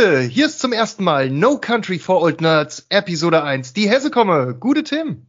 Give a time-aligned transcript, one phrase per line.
[0.00, 4.10] Gude, hier ist zum ersten Mal No Country for Old Nerds, Episode 1, die Hesse
[4.10, 4.56] komme.
[4.58, 5.26] Gude Tim.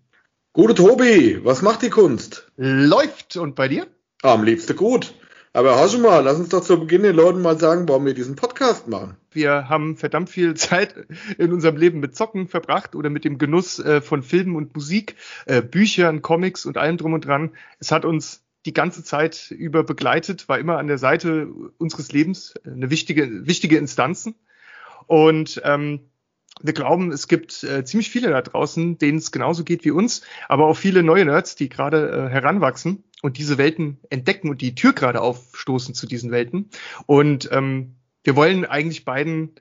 [0.54, 2.50] Gute Tobi, was macht die Kunst?
[2.56, 3.88] Läuft und bei dir?
[4.22, 5.14] Am liebsten gut.
[5.52, 8.14] Aber hör schon mal, lass uns doch zu Beginn den Leuten mal sagen, warum wir
[8.14, 9.18] diesen Podcast machen.
[9.32, 10.96] Wir haben verdammt viel Zeit
[11.38, 15.18] in unserem Leben mit Zocken verbracht oder mit dem Genuss äh, von Filmen und Musik,
[15.48, 17.52] äh, Büchern, Comics und allem drum und dran.
[17.80, 22.54] Es hat uns die ganze Zeit über begleitet, war immer an der Seite unseres Lebens
[22.64, 24.34] eine wichtige, wichtige Instanzen.
[25.12, 26.10] Und ähm,
[26.62, 30.22] wir glauben, es gibt äh, ziemlich viele da draußen, denen es genauso geht wie uns,
[30.48, 34.74] aber auch viele neue Nerds, die gerade äh, heranwachsen und diese Welten entdecken und die
[34.74, 36.70] Tür gerade aufstoßen zu diesen Welten.
[37.08, 39.56] Und ähm, wir wollen eigentlich beiden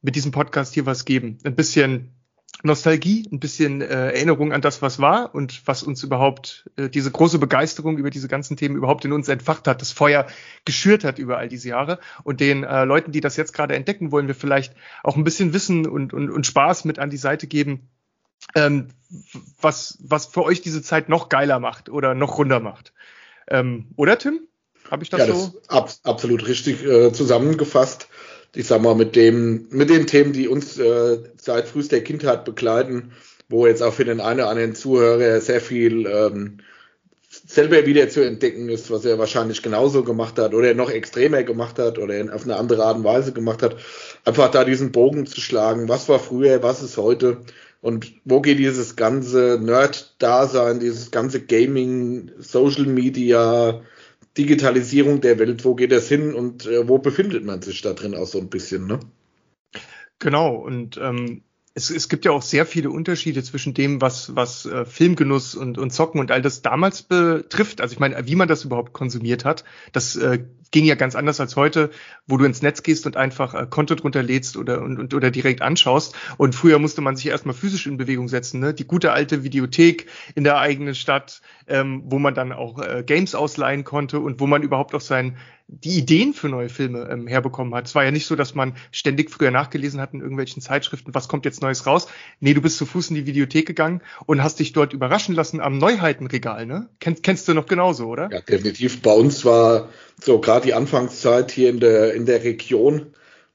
[0.00, 1.36] mit diesem Podcast hier was geben.
[1.44, 2.15] Ein bisschen
[2.62, 7.10] Nostalgie, ein bisschen äh, Erinnerung an das, was war und was uns überhaupt äh, diese
[7.10, 10.26] große Begeisterung über diese ganzen Themen überhaupt in uns entfacht hat, das Feuer
[10.64, 11.98] geschürt hat über all diese Jahre.
[12.24, 15.52] Und den äh, Leuten, die das jetzt gerade entdecken, wollen wir vielleicht auch ein bisschen
[15.52, 17.88] Wissen und, und, und Spaß mit an die Seite geben,
[18.54, 18.88] ähm,
[19.60, 22.92] was, was für euch diese Zeit noch geiler macht oder noch runder macht.
[23.48, 24.40] Ähm, oder Tim?
[24.90, 25.60] Habe ich das ja, so?
[25.68, 28.08] Das ab, absolut richtig äh, zusammengefasst
[28.56, 33.12] ich sag mal, mit dem, mit den Themen, die uns äh, seit frühester Kindheit begleiten,
[33.48, 36.58] wo jetzt auch für den einen oder anderen Zuhörer sehr viel ähm,
[37.28, 41.78] selber wieder zu entdecken ist, was er wahrscheinlich genauso gemacht hat oder noch extremer gemacht
[41.78, 43.76] hat oder auf eine andere Art und Weise gemacht hat.
[44.24, 47.38] Einfach da diesen Bogen zu schlagen, was war früher, was ist heute?
[47.82, 53.82] Und wo geht dieses ganze Nerd-Dasein, dieses ganze Gaming, Social Media,
[54.36, 58.14] Digitalisierung der Welt, wo geht das hin und äh, wo befindet man sich da drin
[58.14, 59.00] auch so ein bisschen, ne?
[60.18, 61.42] Genau, und ähm,
[61.76, 65.76] es, es gibt ja auch sehr viele Unterschiede zwischen dem, was, was äh, Filmgenuss und,
[65.76, 67.82] und Zocken und all das damals betrifft.
[67.82, 71.38] Also ich meine, wie man das überhaupt konsumiert hat, das äh, ging ja ganz anders
[71.38, 71.90] als heute,
[72.26, 75.60] wo du ins Netz gehst und einfach äh, Content runterlädst oder, und, und, oder direkt
[75.60, 76.16] anschaust.
[76.38, 78.58] Und früher musste man sich erstmal physisch in Bewegung setzen.
[78.60, 78.72] Ne?
[78.72, 83.34] Die gute alte Videothek in der eigenen Stadt, ähm, wo man dann auch äh, Games
[83.34, 85.36] ausleihen konnte und wo man überhaupt auch sein
[85.68, 87.86] die Ideen für neue Filme ähm, herbekommen hat.
[87.86, 91.28] Es war ja nicht so, dass man ständig früher nachgelesen hat in irgendwelchen Zeitschriften, was
[91.28, 92.06] kommt jetzt Neues raus.
[92.38, 95.60] Nee, du bist zu Fuß in die Videothek gegangen und hast dich dort überraschen lassen
[95.60, 96.88] am Neuheitenregal, ne?
[97.00, 98.28] Kennst, kennst du noch genauso, oder?
[98.30, 99.02] Ja, definitiv.
[99.02, 99.88] Bei uns war
[100.22, 103.06] so gerade die Anfangszeit hier in der, in der Region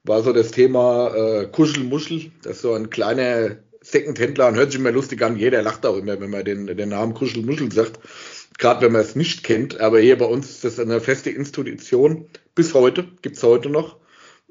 [0.04, 2.32] war so das Thema äh, Kuschelmuschel.
[2.44, 5.38] Das ist so ein kleiner Secondhändler hört sich immer lustig an.
[5.38, 8.00] Jeder lacht auch immer, wenn man den, den Namen Kuschelmuschel sagt
[8.62, 12.30] gerade wenn man es nicht kennt, aber hier bei uns ist das eine feste Institution.
[12.56, 13.98] Bis heute, gibt's heute noch.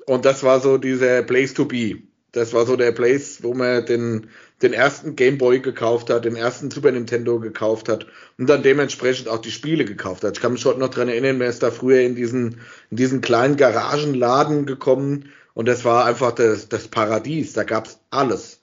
[0.04, 2.03] Und das war so dieser Place to be.
[2.32, 4.28] Das war so der Place, wo man den,
[4.62, 8.06] den ersten Game Boy gekauft hat, den ersten Super Nintendo gekauft hat
[8.37, 10.37] und dann dementsprechend auch die Spiele gekauft hat.
[10.37, 12.60] Ich kann mich heute noch dran erinnern, wer ist da früher in diesen,
[12.91, 17.53] in diesen kleinen Garagenladen gekommen und das war einfach das, das Paradies.
[17.53, 18.60] Da gab's alles.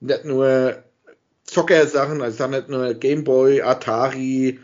[0.00, 0.82] Nicht nur
[1.44, 4.58] Zocker-Sachen, also nicht nur Game Boy, Atari,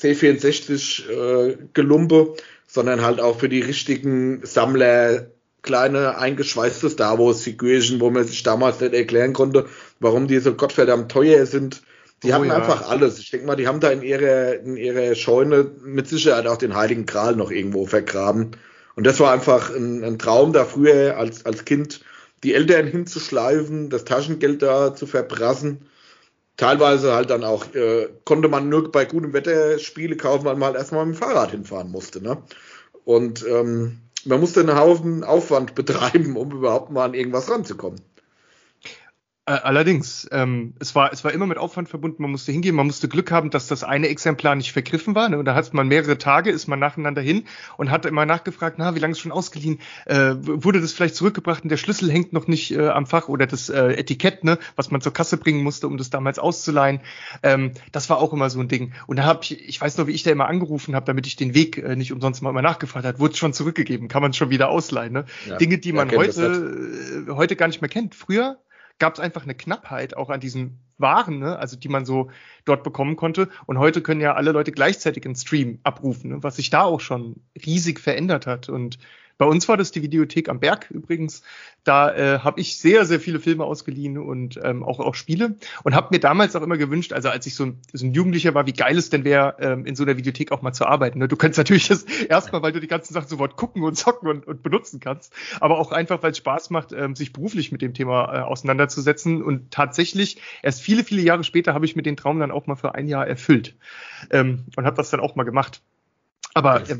[0.00, 2.34] C64 äh, Gelumpe,
[2.66, 5.26] sondern halt auch für die richtigen Sammler
[5.62, 9.66] kleine eingeschweißte Star Wars Figürchen, wo man sich damals nicht erklären konnte,
[9.98, 11.82] warum die so gottverdammt teuer sind.
[12.22, 12.56] Die oh, hatten ja.
[12.56, 13.18] einfach alles.
[13.18, 16.74] Ich denke mal, die haben da in ihrer, in ihrer Scheune mit Sicherheit auch den
[16.74, 18.52] Heiligen Gral noch irgendwo vergraben.
[18.96, 22.00] Und das war einfach ein, ein Traum da früher als, als Kind,
[22.42, 25.89] die Eltern hinzuschleifen, das Taschengeld da zu verbrassen
[26.60, 30.68] teilweise halt dann auch, äh, konnte man nur bei gutem Wetter Spiele kaufen, weil man
[30.68, 32.22] halt erstmal mit dem Fahrrad hinfahren musste.
[32.22, 32.36] Ne?
[33.04, 38.02] Und ähm, man musste einen Haufen Aufwand betreiben, um überhaupt mal an irgendwas ranzukommen.
[39.46, 42.22] Äh, allerdings, ähm, es war es war immer mit Aufwand verbunden.
[42.22, 45.30] Man musste hingehen, man musste Glück haben, dass das eine Exemplar nicht vergriffen war.
[45.30, 45.38] Ne?
[45.38, 47.44] Und da hat man mehrere Tage, ist man nacheinander hin
[47.78, 49.80] und hat immer nachgefragt, na, wie lange ist schon ausgeliehen?
[50.04, 53.46] Äh, wurde das vielleicht zurückgebracht und der Schlüssel hängt noch nicht äh, am Fach oder
[53.46, 57.00] das äh, Etikett, ne, was man zur Kasse bringen musste, um das damals auszuleihen.
[57.42, 58.92] Ähm, das war auch immer so ein Ding.
[59.06, 61.36] Und da habe ich, ich weiß noch, wie ich da immer angerufen habe, damit ich
[61.36, 64.50] den Weg äh, nicht umsonst mal immer nachgefragt hat, wurde schon zurückgegeben, kann man schon
[64.50, 65.14] wieder ausleihen.
[65.14, 65.24] Ne?
[65.48, 68.14] Ja, Dinge, die man heute äh, heute gar nicht mehr kennt.
[68.14, 68.58] Früher
[69.00, 71.58] gab es einfach eine Knappheit auch an diesen Waren, ne?
[71.58, 72.30] also die man so
[72.64, 73.48] dort bekommen konnte.
[73.66, 76.42] Und heute können ja alle Leute gleichzeitig einen Stream abrufen, ne?
[76.42, 77.36] was sich da auch schon
[77.66, 78.68] riesig verändert hat.
[78.68, 78.98] Und
[79.40, 81.42] bei uns war das die Videothek am Berg übrigens.
[81.82, 85.94] Da äh, habe ich sehr, sehr viele Filme ausgeliehen und ähm, auch, auch Spiele und
[85.94, 88.66] habe mir damals auch immer gewünscht, also als ich so ein, so ein Jugendlicher war,
[88.66, 91.20] wie geil es denn wäre, ähm, in so einer Videothek auch mal zu arbeiten.
[91.20, 91.26] Ne?
[91.26, 94.46] Du kannst natürlich das erstmal, weil du die ganzen Sachen sofort gucken und zocken und,
[94.46, 97.94] und benutzen kannst, aber auch einfach, weil es Spaß macht, ähm, sich beruflich mit dem
[97.94, 99.42] Thema äh, auseinanderzusetzen.
[99.42, 102.76] Und tatsächlich, erst viele, viele Jahre später habe ich mir den Traum dann auch mal
[102.76, 103.74] für ein Jahr erfüllt
[104.30, 105.80] ähm, und habe das dann auch mal gemacht.
[106.52, 106.98] Aber äh,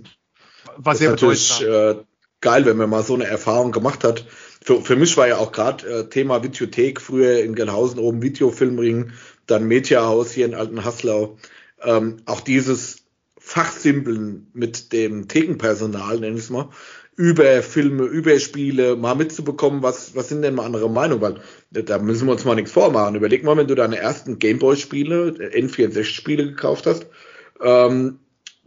[0.79, 1.67] war sehr bedeutsam.
[1.67, 2.10] Äh,
[2.41, 4.27] geil, wenn man mal so eine Erfahrung gemacht hat.
[4.63, 9.13] für, für mich war ja auch gerade äh, Thema Videothek, früher in Gelnhausen oben Videofilmring,
[9.47, 11.37] dann Mediahaus hier in Altenhaslau.
[11.83, 13.05] Ähm, auch dieses
[13.39, 16.69] Fachsimpeln mit dem Thekenpersonal, nenne ich es mal,
[17.17, 21.99] über Filme, über Spiele mal mitzubekommen, was, was sind denn mal andere Meinungen, weil da
[21.99, 23.15] müssen wir uns mal nichts vormachen.
[23.15, 27.07] Überleg mal, wenn du deine ersten Gameboy-Spiele, N64-Spiele gekauft hast,
[27.61, 28.21] ähm,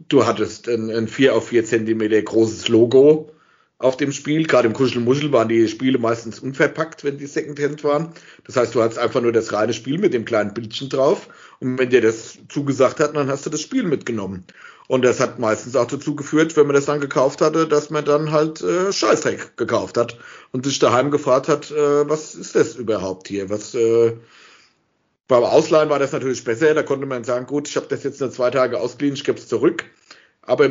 [0.08, 3.33] du hattest ein, ein 4 auf 4 Zentimeter großes Logo
[3.78, 4.46] auf dem Spiel.
[4.46, 8.12] Gerade im Kuschelmuschel waren die Spiele meistens unverpackt, wenn die Secondhand waren.
[8.44, 11.28] Das heißt, du hattest einfach nur das reine Spiel mit dem kleinen Bildchen drauf.
[11.60, 14.44] Und wenn dir das zugesagt hat, dann hast du das Spiel mitgenommen.
[14.86, 18.04] Und das hat meistens auch dazu geführt, wenn man das dann gekauft hatte, dass man
[18.04, 20.18] dann halt äh, Scheißdreck gekauft hat
[20.52, 23.48] und sich daheim gefragt hat, äh, was ist das überhaupt hier?
[23.48, 24.14] Was äh,
[25.26, 28.20] beim Ausleihen war das natürlich besser, da konnte man sagen, gut, ich habe das jetzt
[28.20, 29.86] nur zwei Tage ausgeliehen, ich gebe es zurück.
[30.42, 30.68] Aber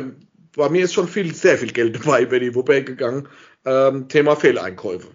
[0.56, 3.28] bei mir ist schon viel, sehr viel Geld dabei über die Wupper gegangen.
[3.64, 5.08] Ähm, Thema Fehleinkäufe.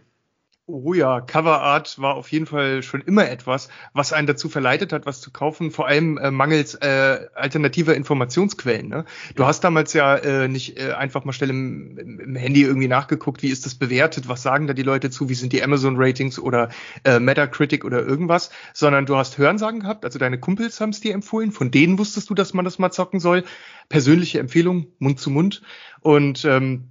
[0.72, 5.08] Oh ja, Coverart war auf jeden Fall schon immer etwas, was einen dazu verleitet hat,
[5.08, 8.88] was zu kaufen, vor allem äh, mangels äh, alternativer Informationsquellen.
[8.88, 9.06] Ne?
[9.34, 13.42] Du hast damals ja äh, nicht äh, einfach mal schnell im, im, Handy irgendwie nachgeguckt,
[13.42, 16.70] wie ist das bewertet, was sagen da die Leute zu, wie sind die Amazon-Ratings oder
[17.04, 21.16] äh, Metacritic oder irgendwas, sondern du hast Hörensagen gehabt, also deine Kumpels haben es dir
[21.16, 23.44] empfohlen, von denen wusstest du, dass man das mal zocken soll.
[23.90, 25.64] Persönliche Empfehlung, Mund zu Mund.
[26.02, 26.90] Und ähm,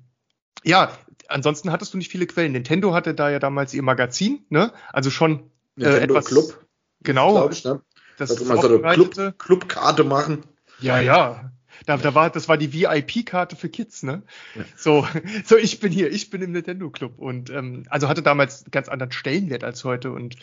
[0.65, 0.91] ja,
[1.29, 2.53] ansonsten hattest du nicht viele Quellen.
[2.53, 4.73] Nintendo hatte da ja damals ihr Magazin, ne?
[4.93, 6.27] Also schon äh, etwas.
[6.27, 6.67] Club.
[7.03, 7.49] Genau.
[7.51, 7.81] Ich, ne?
[8.17, 10.43] Das also man so eine Club, Clubkarte machen.
[10.81, 11.53] Ja, ja.
[11.87, 14.23] Da, da war, das war die VIP-Karte für Kids, ne?
[14.57, 14.65] Ja.
[14.77, 15.07] So,
[15.45, 18.89] so ich bin hier, ich bin im Nintendo Club und ähm, also hatte damals ganz
[18.89, 20.37] anderen Stellenwert als heute und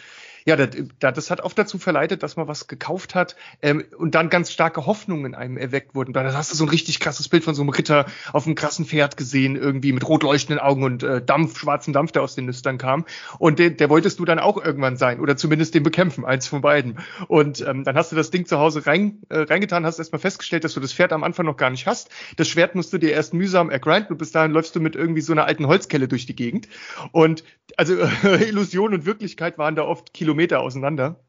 [0.47, 0.69] ja, das,
[0.99, 4.85] das hat oft dazu verleitet, dass man was gekauft hat ähm, und dann ganz starke
[4.85, 6.13] Hoffnungen in einem erweckt wurden.
[6.13, 8.85] Da hast du so ein richtig krasses Bild von so einem Ritter auf einem krassen
[8.85, 12.45] Pferd gesehen, irgendwie mit rot leuchtenden Augen und äh, Dampf, schwarzen Dampf, der aus den
[12.45, 13.05] Nüstern kam.
[13.39, 16.61] Und der, der wolltest du dann auch irgendwann sein oder zumindest den bekämpfen, eins von
[16.61, 16.99] beiden.
[17.27, 20.63] Und ähm, dann hast du das Ding zu Hause rein, äh, reingetan, hast erstmal festgestellt,
[20.63, 22.11] dass du das Pferd am Anfang noch gar nicht hast.
[22.37, 25.21] Das Schwert musst du dir erst mühsam ergrinden und bis dahin läufst du mit irgendwie
[25.21, 26.67] so einer alten Holzkelle durch die Gegend.
[27.11, 27.43] Und
[27.77, 31.19] also äh, Illusion und Wirklichkeit waren da oft Kilometer auseinander.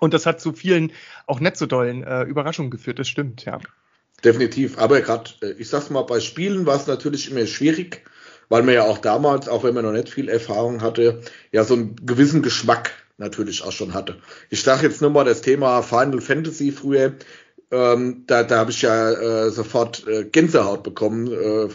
[0.00, 0.92] Und das hat zu vielen
[1.26, 3.58] auch nicht so dollen äh, Überraschungen geführt, das stimmt, ja.
[4.24, 4.78] Definitiv.
[4.78, 8.04] Aber gerade, äh, ich sag's mal, bei Spielen war es natürlich immer schwierig,
[8.48, 11.20] weil man ja auch damals, auch wenn man noch nicht viel Erfahrung hatte,
[11.52, 14.16] ja so einen gewissen Geschmack natürlich auch schon hatte.
[14.50, 17.14] Ich sage jetzt nur mal das Thema Final Fantasy früher.
[17.70, 21.68] Ähm, da da habe ich ja äh, sofort äh, Gänsehaut bekommen äh,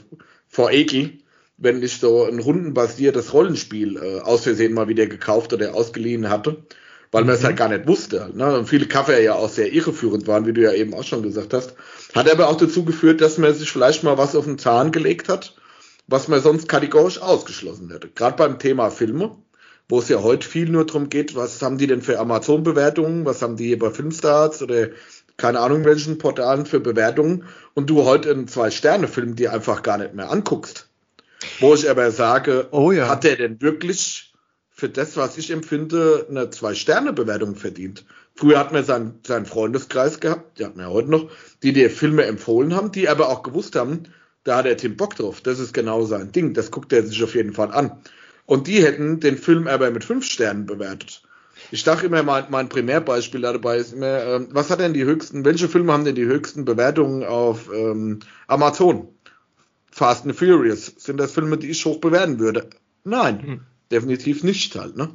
[0.48, 1.20] vor Ekel,
[1.58, 6.64] wenn ich so ein rundenbasiertes Rollenspiel äh, aus Versehen mal wieder gekauft oder ausgeliehen hatte,
[7.12, 7.46] weil man es mhm.
[7.48, 8.32] halt gar nicht wusste.
[8.34, 8.58] Ne?
[8.58, 11.54] Und viele Cover ja auch sehr irreführend waren, wie du ja eben auch schon gesagt
[11.54, 11.76] hast.
[12.16, 15.30] Hat aber auch dazu geführt, dass man sich vielleicht mal was auf den Zahn gelegt
[15.30, 15.56] hat,
[16.08, 18.10] was man sonst kategorisch ausgeschlossen hätte.
[18.10, 19.38] Gerade beim Thema Filme,
[19.88, 23.42] wo es ja heute viel nur darum geht, was haben die denn für Amazon-Bewertungen, was
[23.42, 24.90] haben die hier bei Filmstarts oder
[25.38, 30.14] keine Ahnung welchen Portalen für Bewertungen und du heute einen Zwei-Sterne-Film dir einfach gar nicht
[30.14, 30.90] mehr anguckst
[31.60, 33.08] wo ich aber sage, oh ja.
[33.08, 34.34] hat er denn wirklich
[34.70, 38.06] für das, was ich empfinde, eine Zwei-Sterne-Bewertung verdient?
[38.36, 41.30] Früher hat man seinen, seinen Freundeskreis gehabt, die hatten wir ja heute noch,
[41.62, 44.04] die dir Filme empfohlen haben, die aber auch gewusst haben,
[44.44, 45.42] da hat der Tim Bock drauf.
[45.42, 46.54] Das ist genau sein Ding.
[46.54, 48.02] Das guckt er sich auf jeden Fall an.
[48.46, 51.24] Und die hätten den Film aber mit fünf Sternen bewertet.
[51.72, 55.46] Ich dachte immer, mein, mein Primärbeispiel dabei ist immer, äh, was hat denn die höchsten,
[55.46, 59.08] welche Filme haben denn die höchsten Bewertungen auf ähm, Amazon?
[59.94, 62.68] Fast and Furious, sind das Filme, die ich hoch bewerten würde?
[63.04, 63.62] Nein, mhm.
[63.92, 65.10] definitiv nicht halt, ne?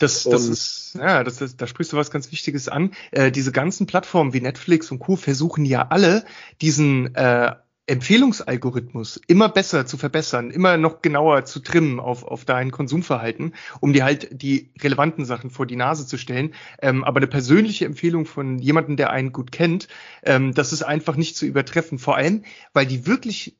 [0.00, 2.90] Das, das ist, ja, das, das, da sprichst du was ganz Wichtiges an.
[3.12, 5.16] Äh, diese ganzen Plattformen wie Netflix und Co.
[5.16, 6.24] versuchen ja alle,
[6.60, 7.54] diesen äh,
[7.86, 13.92] Empfehlungsalgorithmus immer besser zu verbessern, immer noch genauer zu trimmen auf, auf dein Konsumverhalten, um
[13.92, 16.52] dir halt die relevanten Sachen vor die Nase zu stellen.
[16.82, 19.86] Ähm, aber eine persönliche Empfehlung von jemandem, der einen gut kennt,
[20.24, 22.00] ähm, das ist einfach nicht zu übertreffen.
[22.00, 22.42] Vor allem,
[22.72, 23.56] weil die wirklich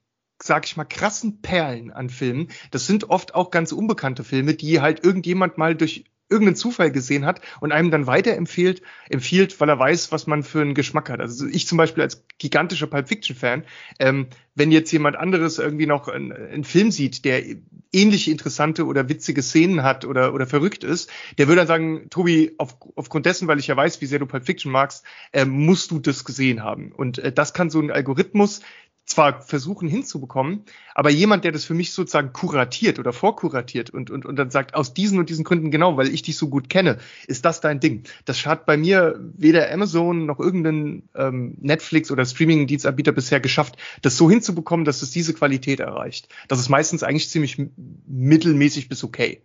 [0.47, 2.49] sag ich mal, krassen Perlen an Filmen.
[2.71, 7.25] Das sind oft auch ganz unbekannte Filme, die halt irgendjemand mal durch irgendeinen Zufall gesehen
[7.25, 11.21] hat und einem dann weiterempfiehlt, empfiehlt, weil er weiß, was man für einen Geschmack hat.
[11.21, 13.65] Also ich zum Beispiel als gigantischer Pulp Fiction Fan,
[14.01, 17.45] ähm, wenn jetzt jemand anderes irgendwie noch einen, einen, Film sieht, der
[17.93, 22.55] ähnliche interessante oder witzige Szenen hat oder, oder verrückt ist, der würde dann sagen, Tobi,
[22.59, 25.93] auf, aufgrund dessen, weil ich ja weiß, wie sehr du Pulp Fiction magst, äh, musst
[25.93, 26.91] du das gesehen haben.
[26.91, 28.63] Und äh, das kann so ein Algorithmus,
[29.07, 34.27] zwar versuchen hinzubekommen, aber jemand, der das für mich sozusagen kuratiert oder vorkuratiert und, und,
[34.27, 36.99] und dann sagt, aus diesen und diesen Gründen genau, weil ich dich so gut kenne,
[37.29, 38.03] ist das dein Ding.
[38.25, 44.17] Das hat bei mir weder Amazon noch irgendein ähm, Netflix oder Streaming-Dienstanbieter bisher geschafft, das
[44.17, 46.29] so hinzubekommen, dass es diese Qualität erreicht.
[46.49, 47.63] Das ist meistens eigentlich ziemlich
[48.07, 49.41] mittelmäßig bis okay.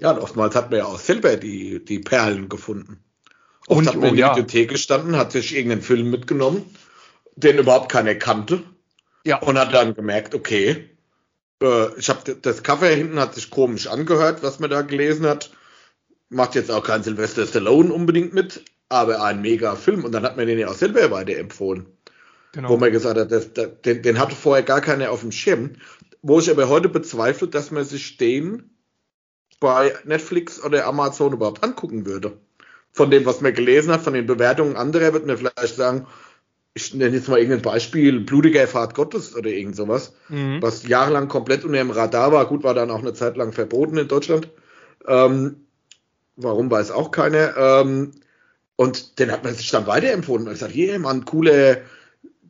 [0.00, 3.00] Ja, und oftmals hat man ja auch selber die, die Perlen gefunden.
[3.66, 4.28] Oft Und- hat man oh, in ja.
[4.28, 6.64] der Bibliothek gestanden, hat sich irgendeinen Film mitgenommen,
[7.38, 8.62] den überhaupt keiner kannte
[9.24, 10.90] Ja, und hat dann gemerkt, okay,
[11.62, 15.50] äh, ich habe das Cover hinten hat sich komisch angehört, was man da gelesen hat.
[16.30, 20.36] Macht jetzt auch kein Sylvester Stallone unbedingt mit, aber ein mega Film und dann hat
[20.36, 21.86] man den ja auch selber weiterempfohlen.
[22.52, 22.70] genau.
[22.70, 25.76] wo man gesagt hat, das, das, den, den hatte vorher gar keiner auf dem Schirm.
[26.22, 28.70] Wo ich aber heute bezweifle, dass man sich den
[29.60, 32.38] bei Netflix oder Amazon überhaupt angucken würde.
[32.92, 36.06] Von dem, was man gelesen hat, von den Bewertungen anderer, wird man vielleicht sagen,
[36.78, 40.62] ich nenne jetzt mal irgendein Beispiel, blutiger Fahrt Gottes oder irgend sowas, Mhm.
[40.62, 42.46] was jahrelang komplett unter dem Radar war.
[42.46, 44.48] Gut, war dann auch eine Zeit lang verboten in Deutschland.
[45.06, 45.66] Ähm,
[46.36, 47.56] warum weiß auch keiner.
[47.56, 48.12] Ähm,
[48.76, 50.44] und den hat man sich dann weiterempfohlen.
[50.44, 51.82] Man gesagt, hier, Mann, coole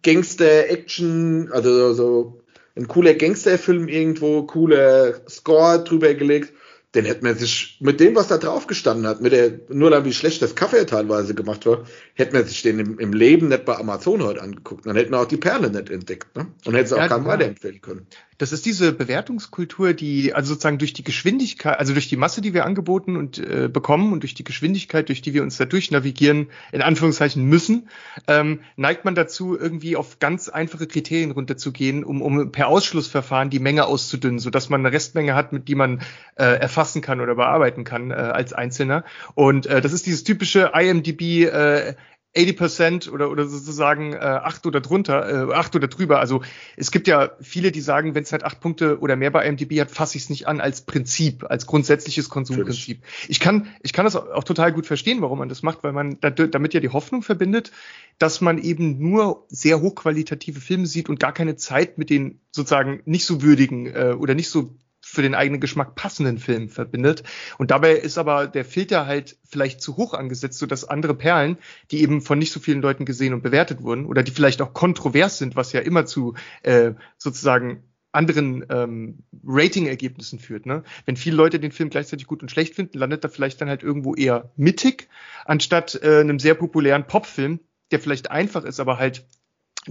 [0.02, 2.40] Gangster-Action, also so
[2.76, 6.52] ein cooler Gangsterfilm irgendwo, cooler Score drüber gelegt.
[6.94, 10.06] Den hätte man sich mit dem, was da drauf gestanden hat, mit der, nur dann
[10.06, 13.66] wie schlecht das Kaffee teilweise gemacht war, hätte man sich den im, im Leben nicht
[13.66, 14.86] bei Amazon heute angeguckt.
[14.86, 16.46] Dann hätten wir auch die Perle nicht entdeckt, ne?
[16.64, 18.06] Und hätte es auch Ja, keinem weiterempfehlen können.
[18.38, 22.54] Das ist diese Bewertungskultur, die also sozusagen durch die Geschwindigkeit, also durch die Masse, die
[22.54, 26.46] wir angeboten und äh, bekommen und durch die Geschwindigkeit, durch die wir uns da durchnavigieren,
[26.70, 27.88] in Anführungszeichen müssen,
[28.28, 33.58] ähm, neigt man dazu, irgendwie auf ganz einfache Kriterien runterzugehen, um, um per Ausschlussverfahren die
[33.58, 36.00] Menge auszudünnen, sodass man eine Restmenge hat, mit die man
[36.36, 39.04] äh, erfassen kann oder bearbeiten kann äh, als Einzelner.
[39.34, 41.94] Und äh, das ist dieses typische IMDb äh,
[42.36, 46.20] 80% oder, oder sozusagen äh, acht oder drunter, äh, acht oder drüber.
[46.20, 46.42] Also
[46.76, 49.80] es gibt ja viele, die sagen, wenn es halt acht Punkte oder mehr bei IMDb
[49.80, 53.02] hat, fasse ich es nicht an als Prinzip, als grundsätzliches Konsumprinzip.
[53.28, 55.92] Ich kann, ich kann das auch, auch total gut verstehen, warum man das macht, weil
[55.92, 57.72] man da, damit ja die Hoffnung verbindet,
[58.18, 63.00] dass man eben nur sehr hochqualitative Filme sieht und gar keine Zeit mit den sozusagen
[63.04, 64.76] nicht so würdigen äh, oder nicht so
[65.18, 67.24] für den eigenen Geschmack passenden Film verbindet.
[67.58, 71.58] Und dabei ist aber der Filter halt vielleicht zu hoch angesetzt, sodass andere Perlen,
[71.90, 74.72] die eben von nicht so vielen Leuten gesehen und bewertet wurden oder die vielleicht auch
[74.74, 77.82] kontrovers sind, was ja immer zu äh, sozusagen
[78.12, 80.66] anderen ähm, Rating-Ergebnissen führt.
[80.66, 80.84] Ne?
[81.04, 83.82] Wenn viele Leute den Film gleichzeitig gut und schlecht finden, landet er vielleicht dann halt
[83.82, 85.08] irgendwo eher mittig,
[85.46, 87.58] anstatt äh, einem sehr populären Popfilm,
[87.90, 89.26] der vielleicht einfach ist, aber halt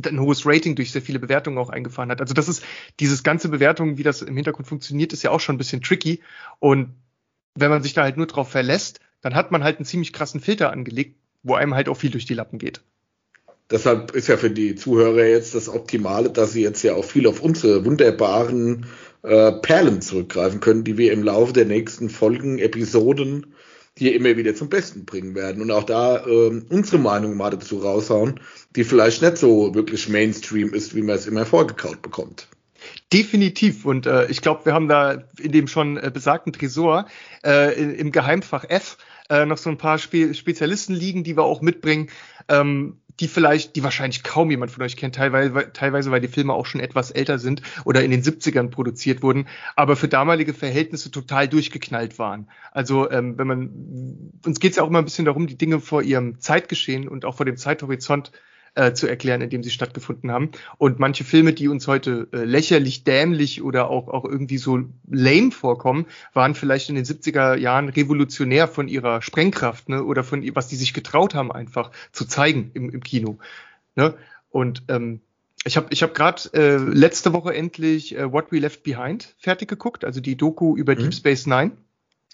[0.05, 2.21] ein hohes Rating durch sehr viele Bewertungen auch eingefahren hat.
[2.21, 2.63] Also das ist
[2.99, 6.21] dieses ganze Bewertung, wie das im Hintergrund funktioniert, ist ja auch schon ein bisschen tricky.
[6.59, 6.93] Und
[7.55, 10.39] wenn man sich da halt nur drauf verlässt, dann hat man halt einen ziemlich krassen
[10.39, 12.81] Filter angelegt, wo einem halt auch viel durch die Lappen geht.
[13.69, 17.27] Deshalb ist ja für die Zuhörer jetzt das Optimale, dass sie jetzt ja auch viel
[17.27, 18.85] auf unsere wunderbaren
[19.23, 23.47] äh, Perlen zurückgreifen können, die wir im Laufe der nächsten Folgen, Episoden
[23.97, 25.61] hier immer wieder zum Besten bringen werden.
[25.61, 28.39] Und auch da ähm, unsere Meinung mal dazu raushauen,
[28.75, 32.47] die vielleicht nicht so wirklich Mainstream ist, wie man es immer vorgekaut bekommt.
[33.11, 33.85] Definitiv.
[33.85, 37.07] Und äh, ich glaube, wir haben da in dem schon äh, besagten Tresor
[37.43, 38.97] äh, im Geheimfach F
[39.29, 42.09] äh, noch so ein paar Spe Spezialisten liegen, die wir auch mitbringen,
[42.47, 46.53] ähm, die vielleicht, die wahrscheinlich kaum jemand von euch kennt, teilweise, teilweise, weil die Filme
[46.53, 51.11] auch schon etwas älter sind oder in den 70ern produziert wurden, aber für damalige Verhältnisse
[51.11, 52.47] total durchgeknallt waren.
[52.71, 55.79] Also ähm, wenn man, uns geht es ja auch immer ein bisschen darum, die Dinge
[55.79, 58.31] vor ihrem Zeitgeschehen und auch vor dem Zeithorizont
[58.77, 60.51] äh, zu erklären, in dem sie stattgefunden haben.
[60.77, 65.51] Und manche Filme, die uns heute äh, lächerlich, dämlich oder auch, auch irgendwie so lame
[65.51, 70.03] vorkommen, waren vielleicht in den 70er Jahren revolutionär von ihrer Sprengkraft ne?
[70.03, 73.39] oder von ihr, was die sich getraut haben, einfach zu zeigen im, im Kino.
[73.95, 74.13] Ne?
[74.49, 75.21] Und ähm,
[75.65, 79.67] ich habe ich hab gerade äh, letzte Woche endlich äh, What We Left Behind fertig
[79.67, 80.99] geguckt, also die Doku über Mhm.
[80.99, 81.71] Deep Space Nine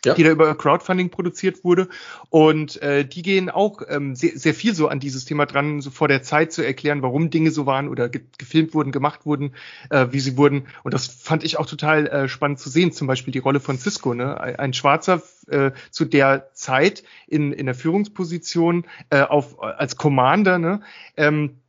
[0.05, 0.13] Ja.
[0.13, 1.87] die da über Crowdfunding produziert wurde.
[2.29, 5.91] Und äh, die gehen auch ähm, sehr, sehr viel so an dieses Thema dran, so
[5.91, 9.53] vor der Zeit zu erklären, warum Dinge so waren oder ge gefilmt wurden, gemacht wurden,
[9.89, 10.67] äh, wie sie wurden.
[10.83, 12.91] Und das fand ich auch total äh, spannend zu sehen.
[12.91, 14.39] Zum Beispiel die Rolle von Cisco, ne?
[14.39, 20.81] ein, Schwarzer äh, zu der Zeit in, in der Führungsposition äh, auf, als Commander, ne?
[21.15, 21.59] Ähm,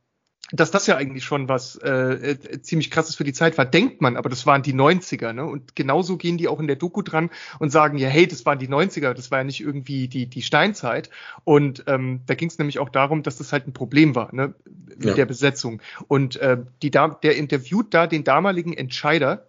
[0.51, 4.01] dass das ja eigentlich schon was äh, äh, ziemlich krasses für die Zeit war, denkt
[4.01, 5.43] man, aber das waren die 90er, ne?
[5.45, 8.59] Und genauso gehen die auch in der Doku dran und sagen, ja, hey, das waren
[8.59, 11.09] die 90er, das war ja nicht irgendwie die, die Steinzeit.
[11.45, 14.53] Und ähm, da ging es nämlich auch darum, dass das halt ein Problem war, ne,
[14.65, 15.13] mit Ja.
[15.15, 15.81] der Besetzung.
[16.07, 19.47] Und äh, die, da der interviewt da den damaligen Entscheider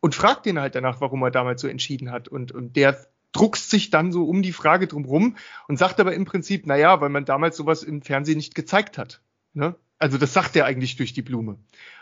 [0.00, 2.26] und fragt den halt danach, warum er damals so entschieden hat.
[2.28, 2.98] Und, und der
[3.32, 5.36] druckst sich dann so um die Frage drumrum
[5.66, 8.96] und sagt aber im Prinzip, na ja, weil man damals sowas im Fernsehen nicht gezeigt
[8.96, 9.20] hat.
[9.52, 9.74] Ne?
[9.98, 11.56] Also das sagt er eigentlich durch die Blume.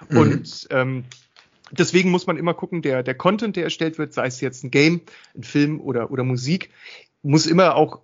[0.08, 0.16] Mhm.
[0.16, 1.04] Und ähm,
[1.70, 4.70] deswegen muss man immer gucken, der, der Content, der erstellt wird, sei es jetzt ein
[4.70, 5.00] Game,
[5.34, 6.70] ein Film oder, oder Musik,
[7.22, 8.02] muss immer auch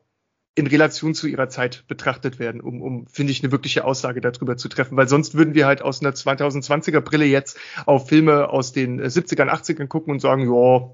[0.54, 4.56] in Relation zu ihrer Zeit betrachtet werden, um, um finde ich, eine wirkliche Aussage darüber
[4.58, 8.72] zu treffen, weil sonst würden wir halt aus einer 2020er Brille jetzt auf Filme aus
[8.72, 10.90] den äh, 70ern, 80ern gucken und sagen, ja,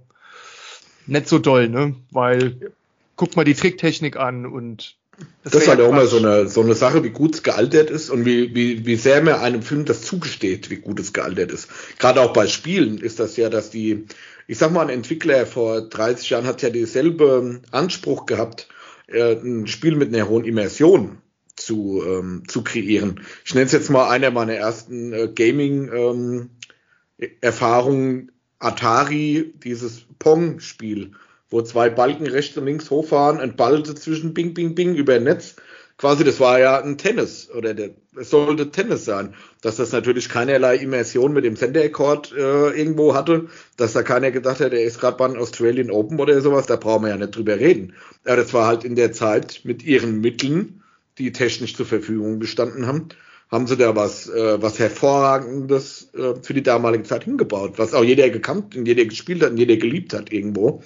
[1.07, 1.97] nicht so doll, ne?
[2.11, 2.73] Weil
[3.17, 4.98] guck mal die Tricktechnik an und
[5.43, 7.91] das, das ist halt auch mal so eine, so eine Sache, wie gut es gealtert
[7.91, 11.53] ist und wie, wie, wie sehr mir einem Film das zugesteht, wie gut es gealtert
[11.53, 11.69] ist.
[11.99, 14.07] Gerade auch bei Spielen ist das ja, dass die,
[14.47, 18.69] ich sag mal, ein Entwickler vor 30 Jahren hat ja dieselbe Anspruch gehabt,
[19.07, 21.19] äh, ein Spiel mit einer hohen Immersion
[21.57, 23.23] zu, ähm, zu kreieren.
[23.45, 31.13] Ich nenne es jetzt mal einer meiner ersten äh, Gaming-Erfahrungen, ähm, Atari, dieses Pong-Spiel
[31.51, 35.25] wo zwei Balken rechts und links hochfahren, ein Ball dazwischen, bing, bing, bing, über ein
[35.25, 35.57] Netz.
[35.97, 39.35] Quasi, das war ja ein Tennis oder der, es sollte Tennis sein.
[39.63, 44.31] Dass das natürlich keinerlei Immersion mit dem Center Accord äh, irgendwo hatte, dass da keiner
[44.31, 47.35] gedacht hat, der ist gerade beim Australian Open oder sowas, da brauchen wir ja nicht
[47.35, 47.95] drüber reden.
[48.25, 50.85] Aber das war halt in der Zeit mit ihren Mitteln,
[51.19, 53.09] die technisch zur Verfügung gestanden haben,
[53.51, 58.05] haben sie da was, äh, was hervorragendes äh, für die damalige Zeit hingebaut, was auch
[58.05, 60.83] jeder gekannt und jeder gespielt hat und jeder geliebt hat irgendwo.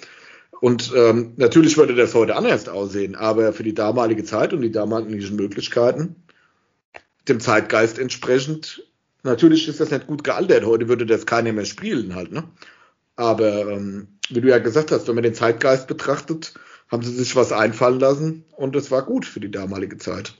[0.63, 4.71] Und ähm, natürlich würde das heute anders aussehen, aber für die damalige Zeit und die
[4.71, 6.15] damaligen Möglichkeiten,
[7.27, 8.81] dem Zeitgeist entsprechend,
[9.23, 10.65] natürlich ist das nicht gut gealtert.
[10.65, 12.45] Heute würde das keiner mehr spielen halt, ne?
[13.17, 16.53] Aber ähm, wie du ja gesagt hast, wenn man den Zeitgeist betrachtet,
[16.89, 20.33] haben sie sich was einfallen lassen und es war gut für die damalige Zeit.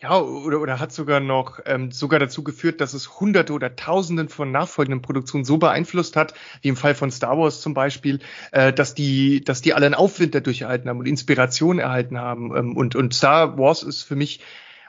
[0.00, 4.28] Ja, oder, oder hat sogar noch ähm, sogar dazu geführt, dass es Hunderte oder Tausenden
[4.28, 8.72] von nachfolgenden Produktionen so beeinflusst hat, wie im Fall von Star Wars zum Beispiel, äh,
[8.72, 12.54] dass die, dass die alle einen Aufwind dadurch erhalten haben und Inspiration erhalten haben.
[12.54, 14.40] Ähm, und, und Star Wars ist für mich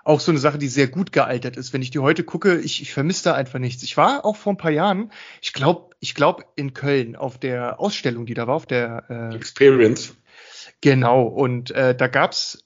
[0.03, 1.71] auch so eine Sache, die sehr gut gealtert ist.
[1.71, 3.83] Wenn ich die heute gucke, ich, ich vermisse da einfach nichts.
[3.83, 7.79] Ich war auch vor ein paar Jahren, ich glaube, ich glaube in Köln auf der
[7.79, 10.15] Ausstellung, die da war, auf der äh, Experience.
[10.81, 12.65] Genau, und äh, da gab's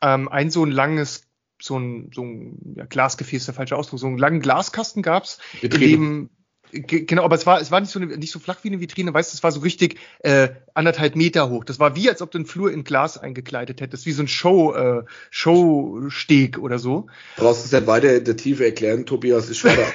[0.00, 1.27] ähm, ein so ein langes
[1.60, 5.70] so ein, so ein ja, Glasgefäß, der falsche Ausdruck, so einen langen Glaskasten gab's, in
[5.70, 6.30] dem
[6.70, 9.32] Genau, aber es war, es war nicht so, nicht so flach wie eine Vitrine, weißt
[9.32, 11.64] du, es war so richtig äh, anderthalb Meter hoch.
[11.64, 14.28] Das war wie, als ob du einen Flur in Glas eingekleidet hättest, wie so ein
[14.28, 17.06] Show, äh, Showsteg oder so.
[17.36, 19.86] Brauchst du es nicht weiter in der Tiefe erklären, Tobias, ich war da.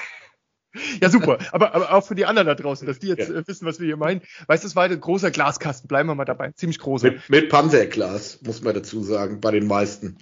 [1.02, 1.38] ja, super.
[1.52, 3.36] Aber, aber auch für die anderen da draußen, dass die jetzt ja.
[3.36, 4.22] Äh, wissen, was wir hier meinen.
[4.48, 6.52] Weißt du, es war ein großer Glaskasten, bleiben wir mal dabei.
[6.52, 7.12] Ziemlich großer.
[7.12, 10.18] Mit, mit Panzerglas, muss man dazu sagen, bei den meisten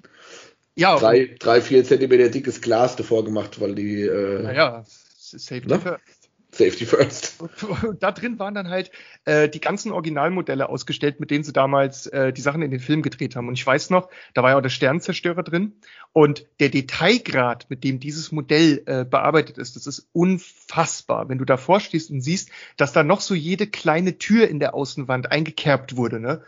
[0.81, 4.01] ja, drei, drei, vier Zentimeter dickes Glas davor gemacht, weil die.
[4.01, 5.79] Äh, naja, Safety ne?
[5.79, 6.21] first.
[6.53, 7.41] Safety first.
[7.83, 8.91] Und da drin waren dann halt
[9.23, 13.03] äh, die ganzen Originalmodelle ausgestellt, mit denen sie damals äh, die Sachen in den Film
[13.03, 13.47] gedreht haben.
[13.47, 15.73] Und ich weiß noch, da war ja auch der Sternzerstörer drin.
[16.11, 21.29] Und der Detailgrad, mit dem dieses Modell äh, bearbeitet ist, das ist unfassbar.
[21.29, 24.73] Wenn du davor stehst und siehst, dass da noch so jede kleine Tür in der
[24.73, 26.41] Außenwand eingekerbt wurde, ne?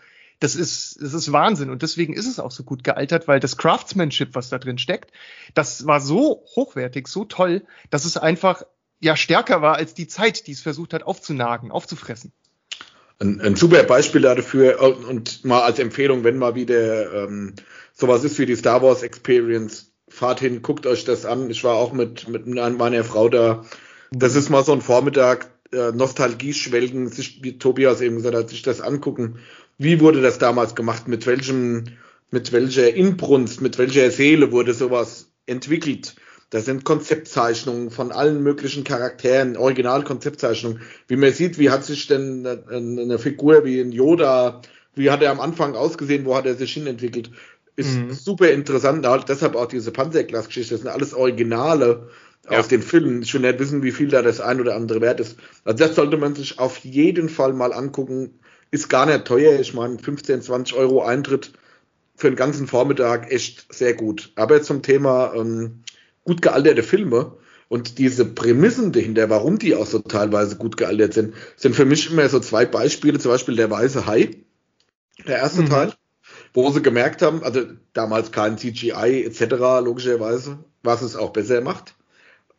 [0.43, 1.69] Das ist, das ist Wahnsinn.
[1.69, 5.11] Und deswegen ist es auch so gut gealtert, weil das Craftsmanship, was da drin steckt,
[5.53, 8.63] das war so hochwertig, so toll, dass es einfach
[8.99, 12.33] ja stärker war als die Zeit, die es versucht hat aufzunagen, aufzufressen.
[13.19, 17.53] Ein, ein super Beispiel dafür und mal als Empfehlung, wenn mal wieder ähm,
[17.93, 21.49] sowas ist wie die Star Wars Experience, fahrt hin, guckt euch das an.
[21.51, 23.63] Ich war auch mit, mit meiner Frau da.
[24.11, 28.49] Das ist mal so ein Vormittag, äh, Nostalgie schwelgen, sich, wie Tobias eben gesagt hat,
[28.49, 29.39] sich das angucken
[29.77, 31.07] wie wurde das damals gemacht?
[31.07, 31.85] Mit welchem,
[32.31, 36.15] mit welcher Inbrunst, mit welcher Seele wurde sowas entwickelt?
[36.49, 40.81] Das sind Konzeptzeichnungen von allen möglichen Charakteren, Originalkonzeptzeichnungen.
[41.07, 44.61] Wie man sieht, wie hat sich denn eine Figur wie ein Yoda,
[44.93, 47.31] wie hat er am Anfang ausgesehen, wo hat er sich hinentwickelt?
[47.75, 48.13] Ist mhm.
[48.13, 49.03] super interessant.
[49.07, 50.75] Halt deshalb auch diese Panzerglas-Geschichte.
[50.75, 52.09] Das sind alles Originale
[52.47, 52.59] ja.
[52.59, 53.23] aus den Filmen.
[53.23, 55.37] Ich will nicht wissen, wie viel da das ein oder andere wert ist.
[55.65, 58.39] Also das sollte man sich auf jeden Fall mal angucken
[58.73, 59.59] ist gar nicht teuer.
[59.59, 61.51] Ich meine, 15, 20 Euro Eintritt
[62.15, 64.31] für den ganzen Vormittag echt sehr gut.
[64.35, 65.83] Aber zum Thema ähm,
[66.23, 67.37] gut gealterte Filme
[67.69, 72.09] und diese Prämissen dahinter, warum die auch so teilweise gut gealtert sind, sind für mich
[72.11, 73.19] immer so zwei Beispiele.
[73.19, 74.37] Zum Beispiel der Weiße Hai,
[75.27, 75.69] der erste mhm.
[75.69, 75.93] Teil,
[76.55, 77.61] wo sie gemerkt haben, also
[77.93, 79.83] damals kein CGI etc.
[79.83, 81.93] logischerweise, was es auch besser macht.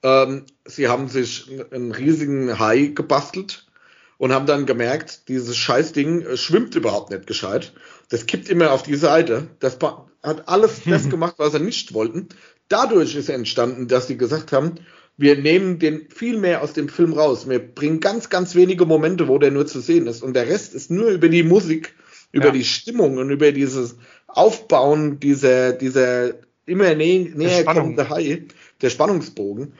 [0.04, 3.63] Ähm, sie haben sich einen riesigen Hai gebastelt
[4.18, 7.72] und haben dann gemerkt, dieses Scheißding äh, schwimmt überhaupt nicht gescheit.
[8.08, 9.48] Das kippt immer auf die Seite.
[9.60, 9.78] Das
[10.22, 12.28] hat alles das gemacht, was sie nicht wollten.
[12.68, 14.76] Dadurch ist entstanden, dass sie gesagt haben,
[15.16, 17.48] wir nehmen den viel mehr aus dem Film raus.
[17.48, 20.22] Wir bringen ganz, ganz wenige Momente, wo der nur zu sehen ist.
[20.22, 21.94] Und der Rest ist nur über die Musik,
[22.32, 22.52] über ja.
[22.52, 23.96] die Stimmung und über dieses
[24.26, 26.34] Aufbauen dieser, dieser
[26.66, 28.46] immer nä näher kommende Hai,
[28.80, 29.74] der Spannungsbogen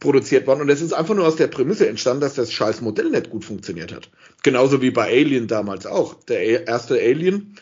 [0.00, 3.10] produziert worden und es ist einfach nur aus der Prämisse entstanden, dass das scheiß Modell
[3.10, 4.10] nicht gut funktioniert hat.
[4.42, 6.14] Genauso wie bei Alien damals auch.
[6.24, 7.56] Der erste Alien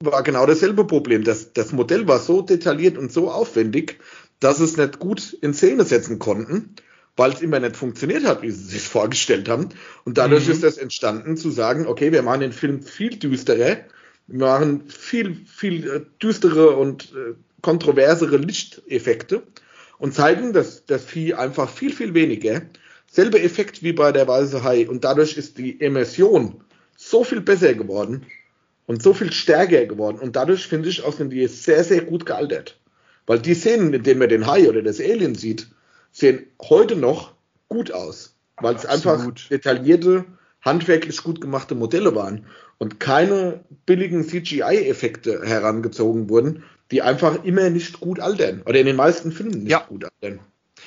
[0.00, 1.24] war genau dasselbe Problem.
[1.24, 3.98] Das, das Modell war so detailliert und so aufwendig,
[4.40, 6.74] dass es nicht gut in Szene setzen konnten.
[7.14, 9.68] weil es immer nicht funktioniert hat, wie sie sich vorgestellt haben.
[10.04, 10.52] Und dadurch mhm.
[10.52, 13.76] ist das entstanden, zu sagen, okay, wir machen den Film viel düsterer,
[14.26, 19.42] wir machen viel, viel äh, düstere und äh, kontroversere Lichteffekte
[20.02, 22.62] und zeigen das, das Vieh einfach viel, viel weniger.
[23.06, 24.88] Selbe Effekt wie bei der Weiße Hai.
[24.88, 26.60] Und dadurch ist die Immersion
[26.96, 28.26] so viel besser geworden
[28.86, 30.18] und so viel stärker geworden.
[30.18, 32.80] Und dadurch finde ich auch sind die sehr, sehr gut gealtert.
[33.26, 35.68] Weil die Szenen, in denen man den Hai oder das Alien sieht,
[36.10, 37.34] sehen heute noch
[37.68, 38.34] gut aus.
[38.56, 40.24] Weil es einfach detaillierte,
[40.62, 42.46] handwerklich gut gemachte Modelle waren
[42.78, 48.62] und keine billigen CGI-Effekte herangezogen wurden, die einfach immer nicht gut altern.
[48.66, 49.80] Oder in den meisten Filmen nicht ja.
[49.88, 50.40] gut altern.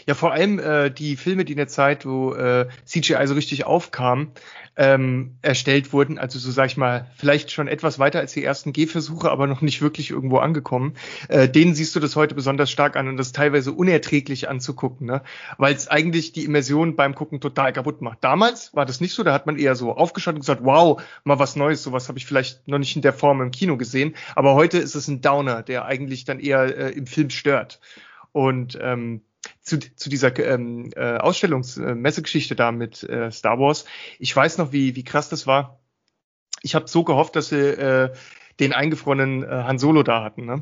[0.08, 3.66] Ja, vor allem äh, die Filme, die in der Zeit, wo äh, CGI so richtig
[3.66, 4.32] aufkam,
[4.78, 8.74] ähm, erstellt wurden, also so sag ich mal, vielleicht schon etwas weiter als die ersten
[8.74, 10.96] Gehversuche, aber noch nicht wirklich irgendwo angekommen.
[11.30, 15.22] Äh, denen siehst du das heute besonders stark an und das teilweise unerträglich anzugucken, ne?
[15.58, 18.24] weil es eigentlich die Immersion beim Gucken total kaputt macht.
[18.24, 21.40] Damals war das nicht so, da hat man eher so aufgeschaut und gesagt, wow, mal
[21.40, 24.56] was Neues, sowas habe ich vielleicht noch nicht in der Form im Kino gesehen, aber
[24.56, 27.80] heute ist es ein Downer, der eigentlich dann eher äh, im Film stört.
[28.34, 29.22] Und ähm,
[29.66, 33.86] zu, zu dieser ähm, äh, Ausstellungsmessegeschichte äh, da mit äh, Star Wars.
[34.20, 35.80] Ich weiß noch, wie, wie krass das war.
[36.62, 38.14] Ich habe so gehofft, dass sie äh,
[38.60, 40.62] den eingefrorenen äh, Han Solo da hatten, ne?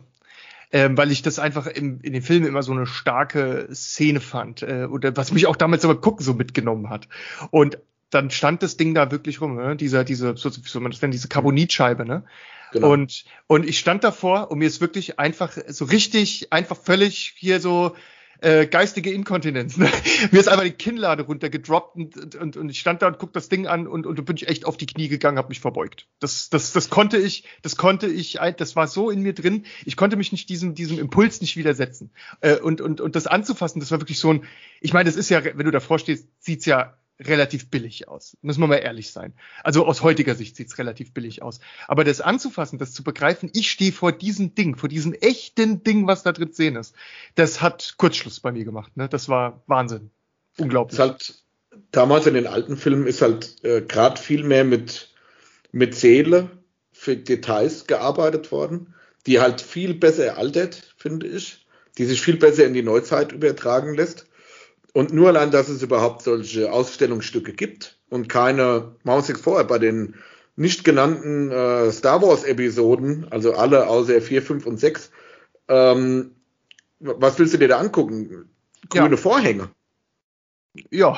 [0.71, 4.63] Ähm, weil ich das einfach im, in den Filmen immer so eine starke Szene fand
[4.63, 7.07] äh, oder was mich auch damals aber gucken so mitgenommen hat.
[7.51, 7.77] Und
[8.09, 9.75] dann stand das Ding da wirklich rum, ne?
[9.75, 12.23] dieser, diese, so, wie soll man das nennen, diese Carbonitscheibe, ne?
[12.71, 12.91] Genau.
[12.91, 17.59] Und, und ich stand davor und mir ist wirklich einfach so richtig, einfach völlig hier
[17.59, 17.95] so
[18.43, 19.77] äh, geistige Inkontinenz.
[19.77, 19.89] Ne?
[20.31, 23.47] Mir ist einfach die Kinnlade runtergedroppt und, und, und ich stand da und guck das
[23.47, 26.07] Ding an und, und da bin ich echt auf die Knie gegangen, habe mich verbeugt.
[26.19, 29.65] Das, das, das konnte ich, das konnte ich, das war so in mir drin.
[29.85, 32.11] Ich konnte mich nicht diesem, diesem Impuls nicht widersetzen.
[32.41, 34.43] Äh, und, und, und das anzufassen, das war wirklich so ein,
[34.81, 38.37] ich meine, das ist ja, wenn du davor stehst, sieht's ja relativ billig aus.
[38.41, 39.33] Müssen wir mal ehrlich sein.
[39.63, 41.59] Also aus heutiger Sicht sieht's relativ billig aus.
[41.87, 46.07] Aber das anzufassen, das zu begreifen, ich stehe vor diesem Ding, vor diesem echten Ding,
[46.07, 46.95] was da drin sehen ist,
[47.35, 48.95] das hat Kurzschluss bei mir gemacht.
[48.97, 49.07] Ne?
[49.09, 50.09] Das war Wahnsinn.
[50.57, 50.99] Unglaublich.
[50.99, 51.43] Halt,
[51.91, 55.13] damals in den alten Filmen ist halt äh, gerade viel mehr mit,
[55.71, 56.49] mit Seele
[56.91, 58.93] für Details gearbeitet worden,
[59.25, 61.65] die halt viel besser eraltert, finde ich,
[61.97, 64.27] die sich viel besser in die Neuzeit übertragen lässt.
[64.93, 69.65] Und nur allein, dass es überhaupt solche Ausstellungsstücke gibt und keine, machen wir uns vorher,
[69.65, 70.15] bei den
[70.55, 75.11] nicht genannten äh, Star Wars Episoden, also alle außer 4, 5 und 6,
[75.67, 76.35] ähm,
[76.99, 78.49] was willst du dir da angucken?
[78.89, 79.17] Grüne ja.
[79.17, 79.69] Vorhänge.
[80.91, 81.17] Ja.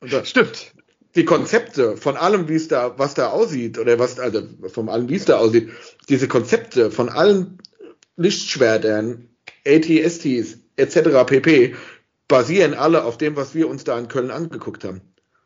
[0.00, 0.72] Das, Stimmt.
[1.14, 5.10] Die Konzepte von allem, wie es da, was da aussieht, oder was, also von allem,
[5.10, 5.70] wie es da aussieht,
[6.08, 7.58] diese Konzepte von allen
[8.16, 9.28] Lichtschwertern,
[9.66, 11.26] ATSTs, etc.
[11.26, 11.74] pp
[12.28, 15.00] basieren alle auf dem, was wir uns da in Köln angeguckt haben.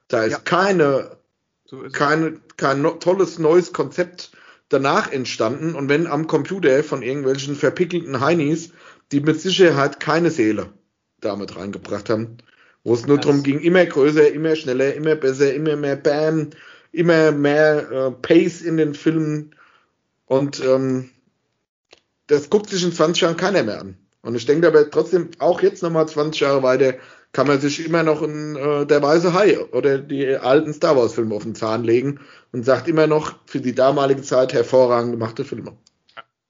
[0.09, 0.39] Da ist ja.
[0.39, 1.17] keine,
[1.65, 4.33] so ist keine, kein no, tolles neues Konzept
[4.69, 5.75] danach entstanden.
[5.75, 8.71] Und wenn am Computer von irgendwelchen verpickelten Heinis,
[9.13, 10.73] die mit Sicherheit keine Seele
[11.21, 12.39] damit reingebracht haben,
[12.85, 16.51] wo es nur darum ging, immer größer, immer schneller, immer besser, immer mehr Bam,
[16.93, 19.55] immer mehr äh, Pace in den Filmen.
[20.27, 21.11] Und ähm,
[22.29, 23.99] das guckt sich in 20 Jahren keiner mehr an.
[24.27, 26.95] Und ich denke aber trotzdem, auch jetzt nochmal 20 Jahre weiter,
[27.33, 31.15] kann man sich immer noch in äh, Der Weiße Hai oder die alten Star Wars
[31.15, 32.19] Filme auf den Zahn legen
[32.51, 35.77] und sagt immer noch für die damalige Zeit hervorragend gemachte Filme.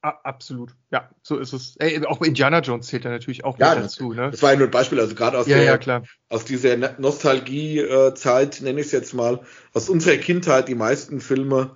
[0.01, 1.77] Absolut, ja, so ist es.
[1.79, 4.12] Ey, auch Indiana Jones zählt da natürlich auch ja, dazu.
[4.12, 4.31] Ne?
[4.31, 8.61] Das war ja nur ein Beispiel, also gerade aus, ja, der, ja, aus dieser Nostalgie-Zeit,
[8.62, 9.41] nenne ich es jetzt mal,
[9.75, 11.75] aus unserer Kindheit, die meisten Filme,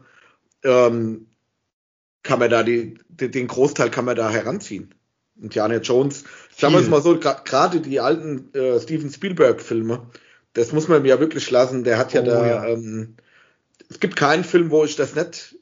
[0.63, 1.27] ähm,
[2.23, 4.95] kann man da die, den Großteil kann man da heranziehen.
[5.41, 6.25] Indiana Jones.
[6.57, 10.07] Sagen wir es mal so, gerade die alten äh, Steven Spielberg-Filme,
[10.53, 11.85] das muss man mir ja wirklich lassen.
[11.85, 12.67] Der hat ja oh, da, ja.
[12.67, 13.17] Ähm,
[13.89, 15.57] es gibt keinen Film, wo ich das nicht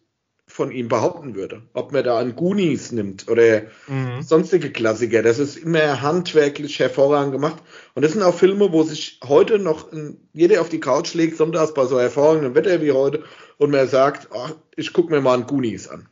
[0.47, 1.63] von ihm behaupten würde.
[1.75, 4.23] Ob man da an Goonies nimmt oder mhm.
[4.23, 7.63] sonstige Klassiker, das ist immer handwerklich hervorragend gemacht.
[7.95, 9.93] Und das sind auch Filme, wo sich heute noch
[10.33, 13.23] jeder auf die Couch legt, sonntags bei so hervorragendem Wetter wie heute
[13.59, 16.09] und man sagt, oh, ich gucke mir mal an Goonies an.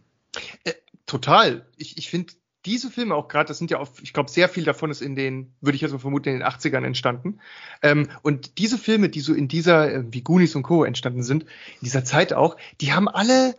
[0.64, 0.74] Äh,
[1.06, 1.66] total.
[1.76, 2.34] Ich, ich finde
[2.66, 5.14] diese Filme auch gerade, das sind ja auch, ich glaube, sehr viel davon ist in
[5.14, 7.40] den, würde ich jetzt mal vermuten, in den 80ern entstanden.
[7.82, 10.84] Ähm, und diese Filme, die so in dieser, äh, wie Goonies und Co.
[10.84, 13.54] entstanden sind, in dieser Zeit auch, die haben alle,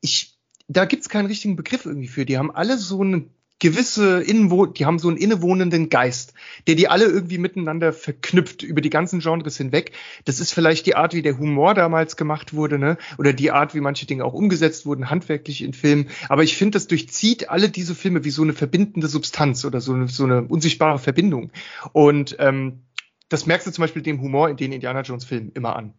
[0.00, 0.38] ich,
[0.68, 4.84] da gibt's keinen richtigen Begriff irgendwie für, die haben alle so einen gewisse Innenwohn, die
[4.84, 6.34] haben so einen innewohnenden Geist,
[6.66, 9.92] der die alle irgendwie miteinander verknüpft über die ganzen Genres hinweg.
[10.24, 12.98] Das ist vielleicht die Art, wie der Humor damals gemacht wurde, ne?
[13.18, 16.08] Oder die Art, wie manche Dinge auch umgesetzt wurden, handwerklich in Filmen.
[16.28, 19.94] Aber ich finde, das durchzieht alle diese Filme wie so eine verbindende Substanz oder so
[19.94, 21.50] eine, so eine unsichtbare Verbindung.
[21.92, 22.82] Und ähm,
[23.28, 25.94] das merkst du zum Beispiel dem Humor in den Indiana Jones Filmen immer an.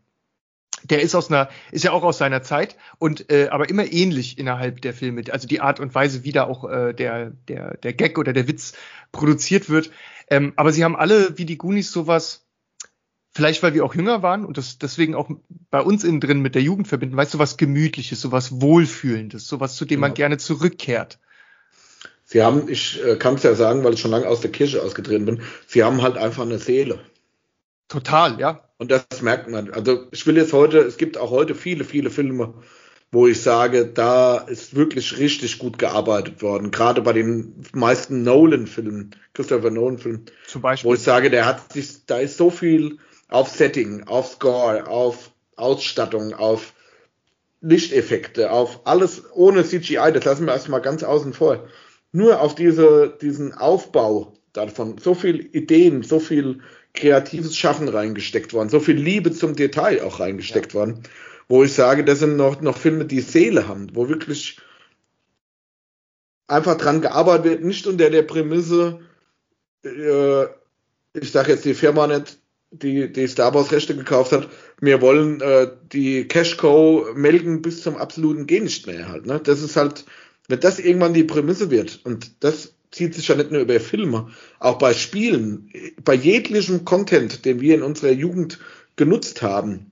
[0.84, 4.38] Der ist aus einer, ist ja auch aus seiner Zeit und äh, aber immer ähnlich
[4.38, 5.24] innerhalb der Filme.
[5.32, 8.48] Also die Art und Weise, wie da auch äh, der, der, der Gag oder der
[8.48, 8.74] Witz
[9.12, 9.92] produziert wird.
[10.30, 12.46] Ähm, aber sie haben alle, wie die Goonies, sowas,
[13.38, 15.30] vielleicht weil wir auch jünger waren und das deswegen auch
[15.70, 19.76] bei uns innen drin mit der Jugend verbinden, weißt du, was Gemütliches, sowas Wohlfühlendes, sowas,
[19.76, 20.08] zu dem genau.
[20.08, 21.20] man gerne zurückkehrt.
[22.24, 24.82] Sie haben, ich äh, kann es ja sagen, weil ich schon lange aus der Kirche
[24.82, 27.00] ausgetreten bin, sie haben halt einfach eine Seele.
[27.88, 28.64] Total, ja.
[28.78, 29.72] Und das merkt man.
[29.72, 32.54] Also ich will jetzt heute, es gibt auch heute viele, viele Filme,
[33.12, 36.72] wo ich sage, da ist wirklich richtig gut gearbeitet worden.
[36.72, 40.26] Gerade bei den meisten Nolan-Filmen, Christopher Nolan-Filmen.
[40.48, 40.90] Zum Beispiel.
[40.90, 42.98] Wo ich sage, der hat sich, da ist so viel
[43.30, 46.74] auf Setting, auf Score, auf Ausstattung, auf
[47.62, 51.68] Lichteffekte, auf alles ohne CGI, das lassen wir erstmal ganz außen vor
[52.12, 56.62] nur auf diese, diesen Aufbau davon so viel Ideen, so viel
[56.98, 60.80] kreatives Schaffen reingesteckt worden, so viel Liebe zum Detail auch reingesteckt ja.
[60.80, 61.04] worden,
[61.48, 64.60] wo ich sage, das sind noch, noch Filme, die Seele haben, wo wirklich
[66.48, 69.00] einfach dran gearbeitet wird, nicht unter der Prämisse,
[69.84, 70.44] äh,
[71.14, 72.40] ich sage jetzt die Firma nicht,
[72.72, 74.50] die die Star Wars Rechte gekauft hat,
[74.82, 79.26] wir wollen äh, die Cash Co melken bis zum absoluten Geh nicht mehr halt.
[79.26, 79.40] Ne?
[79.40, 80.06] Das ist halt
[80.48, 84.30] wenn das irgendwann die Prämisse wird, und das zieht sich ja nicht nur über Filme,
[84.60, 85.72] auch bei Spielen,
[86.04, 88.60] bei jeglichem Content, den wir in unserer Jugend
[88.96, 89.92] genutzt haben,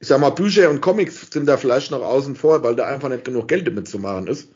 [0.00, 3.08] ich sag mal, Bücher und Comics sind da vielleicht noch außen vor, weil da einfach
[3.08, 4.48] nicht genug Geld damit zu machen ist,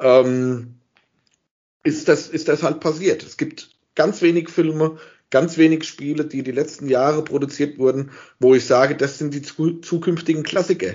[0.00, 0.76] ähm,
[1.84, 3.22] ist, das, ist das halt passiert.
[3.22, 4.96] Es gibt ganz wenig Filme,
[5.28, 9.42] ganz wenig Spiele, die die letzten Jahre produziert wurden, wo ich sage, das sind die
[9.42, 10.94] zukünftigen Klassiker.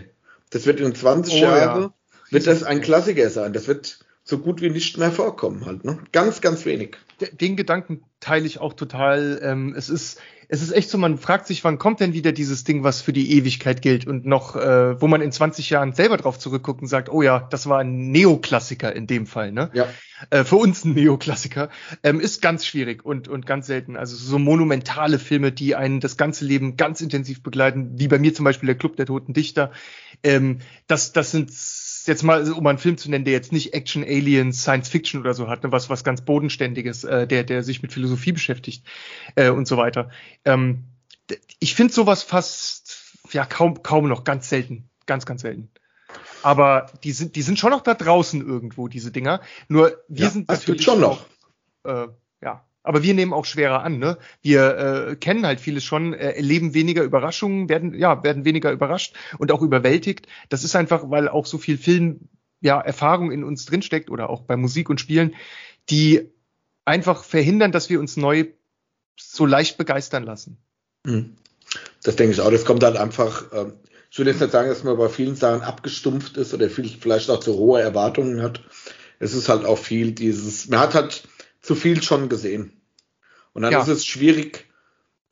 [0.50, 1.94] Das wird in 20 oh, Jahren ja
[2.32, 3.54] wird das ein Klassiker sein.
[3.54, 4.00] Das wird
[4.32, 5.84] so gut wie nicht mehr vorkommen halt.
[5.84, 6.00] Ne?
[6.12, 6.98] Ganz, ganz wenig.
[7.34, 9.40] Den Gedanken teile ich auch total.
[9.44, 10.20] Ähm, es ist
[10.54, 13.14] es ist echt so, man fragt sich, wann kommt denn wieder dieses Ding, was für
[13.14, 16.90] die Ewigkeit gilt und noch, äh, wo man in 20 Jahren selber drauf zurückguckt und
[16.90, 19.72] sagt, oh ja, das war ein Neoklassiker in dem Fall, ne?
[19.74, 19.88] Ja.
[20.30, 21.70] Äh, für uns ein Neoklassiker,
[22.04, 23.96] ähm, ist ganz schwierig und, und ganz selten.
[23.96, 28.34] Also so monumentale Filme, die einen das ganze Leben ganz intensiv begleiten, wie bei mir
[28.34, 29.72] zum Beispiel der Club der Toten Dichter,
[30.22, 31.50] ähm, das, das sind
[32.08, 35.34] jetzt mal, um einen Film zu nennen, der jetzt nicht Action, Aliens, Science Fiction oder
[35.34, 38.86] so hat, ne, was, was ganz Bodenständiges, äh, der, der sich mit Philosophie beschäftigt
[39.36, 40.10] äh, und so weiter.
[40.46, 40.86] Ähm,
[41.60, 45.70] ich finde sowas fast, ja, kaum, kaum noch, ganz selten, ganz, ganz selten.
[46.44, 49.42] Aber die sind, die sind schon noch da draußen irgendwo, diese Dinger.
[49.68, 51.26] Nur wir ja, sind natürlich schon noch.
[51.84, 52.08] Auch, äh,
[52.42, 54.18] ja, aber wir nehmen auch schwerer an, ne?
[54.42, 54.78] Wir
[55.10, 59.52] äh, kennen halt vieles schon, äh, erleben weniger Überraschungen, werden, ja, werden weniger überrascht und
[59.52, 60.28] auch überwältigt.
[60.50, 64.42] Das ist einfach, weil auch so viel Film, ja, Erfahrung in uns drinsteckt oder auch
[64.42, 65.36] bei Musik und Spielen,
[65.90, 66.32] die
[66.86, 68.46] einfach verhindern, dass wir uns neu
[69.20, 70.58] so leicht begeistern lassen.
[71.06, 71.36] Hm.
[72.04, 72.52] Das denke ich auch.
[72.52, 73.72] Das kommt halt einfach, äh,
[74.10, 77.30] ich würde jetzt nicht sagen, dass man bei vielen Sachen abgestumpft ist oder viel, vielleicht
[77.30, 78.62] auch zu hohe Erwartungen hat.
[79.20, 81.24] Es ist halt auch viel dieses, man hat halt
[81.62, 82.82] zu viel schon gesehen.
[83.54, 83.82] Und dann ja.
[83.82, 84.68] ist es schwierig,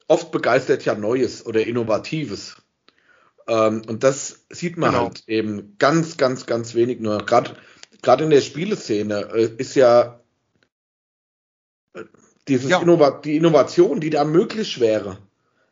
[0.07, 2.57] oft begeistert ja Neues oder Innovatives.
[3.47, 5.05] Ähm, und das sieht man genau.
[5.05, 7.25] halt eben ganz, ganz, ganz wenig nur.
[7.25, 10.19] Gerade in der Spieleszene äh, ist ja
[11.93, 12.03] äh,
[12.47, 12.81] dieses ja.
[12.81, 15.17] Innova die Innovation, die da möglich wäre,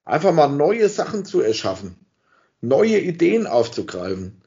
[0.06, 1.96] einfach mal neue Sachen zu erschaffen,
[2.62, 4.42] neue Ideen aufzugreifen,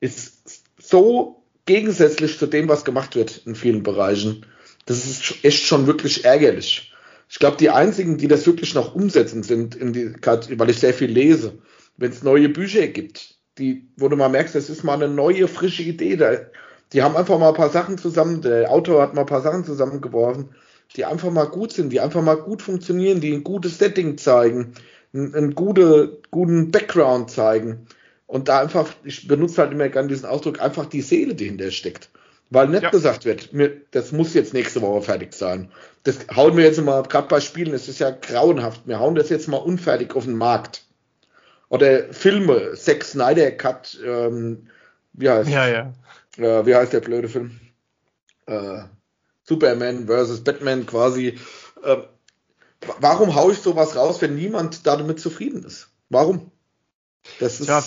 [0.00, 4.46] ist so gegensätzlich zu dem, was gemacht wird in vielen Bereichen.
[4.86, 6.92] Das ist echt schon wirklich ärgerlich.
[7.28, 10.94] Ich glaube, die einzigen, die das wirklich noch umsetzen, sind, in die, weil ich sehr
[10.94, 11.58] viel lese,
[11.96, 15.48] wenn es neue Bücher gibt, die, wo du mal merkst, das ist mal eine neue,
[15.48, 16.16] frische Idee.
[16.16, 16.36] Da,
[16.92, 19.64] die haben einfach mal ein paar Sachen zusammen, der Autor hat mal ein paar Sachen
[19.64, 20.50] zusammengeworfen,
[20.96, 24.74] die einfach mal gut sind, die einfach mal gut funktionieren, die ein gutes Setting zeigen,
[25.12, 27.86] einen, einen gute, guten Background zeigen.
[28.26, 31.70] Und da einfach, ich benutze halt immer gerne diesen Ausdruck, einfach die Seele, die hinter
[31.70, 32.10] steckt.
[32.54, 32.90] Weil nicht ja.
[32.90, 35.72] gesagt wird, mir, das muss jetzt nächste Woche fertig sein.
[36.04, 39.28] Das hauen wir jetzt mal, gerade bei Spielen, es ist ja grauenhaft, wir hauen das
[39.28, 40.84] jetzt mal unfertig auf den Markt.
[41.68, 44.68] Oder Filme, Sex Snyder Cut, ähm,
[45.14, 45.92] wie heißt ja, ja.
[46.36, 47.58] Äh, wie heißt der blöde Film?
[48.46, 48.82] Äh,
[49.42, 51.38] Superman versus Batman quasi.
[51.82, 51.96] Äh,
[53.00, 55.88] warum haue ich sowas raus, wenn niemand damit zufrieden ist?
[56.08, 56.52] Warum?
[57.40, 57.68] Das ist.
[57.68, 57.82] Ja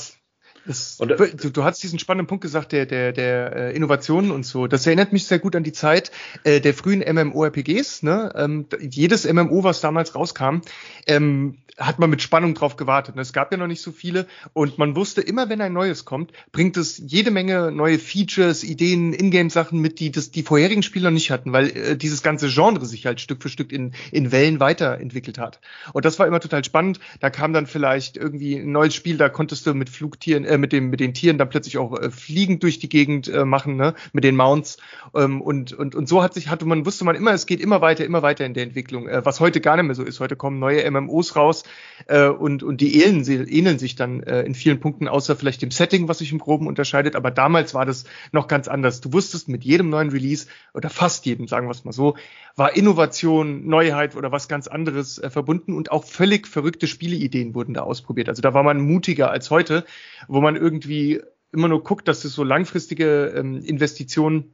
[0.68, 4.32] Das, und, äh, du, du hast diesen spannenden Punkt gesagt, der, der, der äh, Innovationen
[4.32, 4.68] und so.
[4.68, 6.12] Das erinnert mich sehr gut an die Zeit
[6.44, 8.04] äh, der frühen MMORPGs.
[8.04, 8.34] Ne?
[8.36, 10.60] Ähm, jedes MMO, was damals rauskam,
[11.08, 13.16] ähm, hat man mit Spannung drauf gewartet.
[13.18, 16.32] Es gab ja noch nicht so viele und man wusste immer, wenn ein neues kommt,
[16.52, 21.30] bringt es jede Menge neue Features, Ideen, Ingame-Sachen mit, die das die vorherigen Spieler nicht
[21.30, 25.38] hatten, weil äh, dieses ganze Genre sich halt Stück für Stück in, in Wellen weiterentwickelt
[25.38, 25.60] hat.
[25.94, 27.00] Und das war immer total spannend.
[27.20, 30.74] Da kam dann vielleicht irgendwie ein neues Spiel, da konntest du mit Flugtieren, äh, mit
[30.74, 33.94] dem mit den Tieren dann plötzlich auch äh, fliegend durch die Gegend äh, machen, ne,
[34.14, 34.78] mit den Mounts.
[35.16, 37.82] Ähm, und und und so hat sich hatte man wusste man immer, es geht immer
[37.82, 40.20] weiter, immer weiter in der Entwicklung, äh, was heute gar nicht mehr so ist.
[40.20, 41.64] Heute kommen neue MMOs raus
[42.08, 45.72] äh, und, und die ähneln, ähneln sich dann äh, in vielen Punkten, außer vielleicht dem
[45.72, 47.16] Setting, was sich im Groben unterscheidet.
[47.16, 49.02] Aber damals war das noch ganz anders.
[49.02, 52.16] Du wusstest mit jedem neuen Release oder fast jedem, sagen wir es mal so,
[52.56, 57.74] war Innovation, Neuheit oder was ganz anderes äh, verbunden und auch völlig verrückte Spieleideen wurden
[57.74, 58.30] da ausprobiert.
[58.30, 59.86] Also da war man mutiger als heute,
[60.28, 64.54] wo man irgendwie immer nur guckt, dass es so langfristige ähm, Investitionen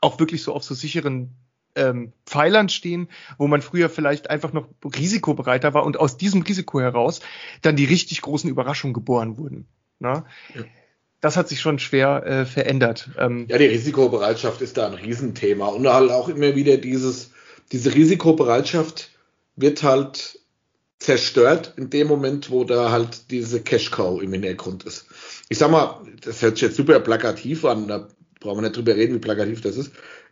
[0.00, 1.34] auch wirklich so auf so sicheren
[1.76, 6.80] ähm, Pfeilern stehen, wo man früher vielleicht einfach noch risikobereiter war und aus diesem Risiko
[6.80, 7.20] heraus
[7.62, 9.66] dann die richtig großen Überraschungen geboren wurden.
[9.98, 10.24] Na?
[10.54, 10.64] Ja.
[11.20, 13.10] Das hat sich schon schwer äh, verändert.
[13.18, 17.30] Ähm, ja, die Risikobereitschaft ist da ein Riesenthema und halt auch immer wieder dieses,
[17.72, 19.10] diese Risikobereitschaft
[19.54, 20.39] wird halt
[21.00, 25.06] zerstört in dem Moment, wo da halt diese Cash Cow im Hintergrund ist.
[25.48, 28.06] Ich sag mal, das hört sich jetzt super plakativ an, da
[28.38, 29.90] brauchen wir nicht drüber reden, wie plakativ das ist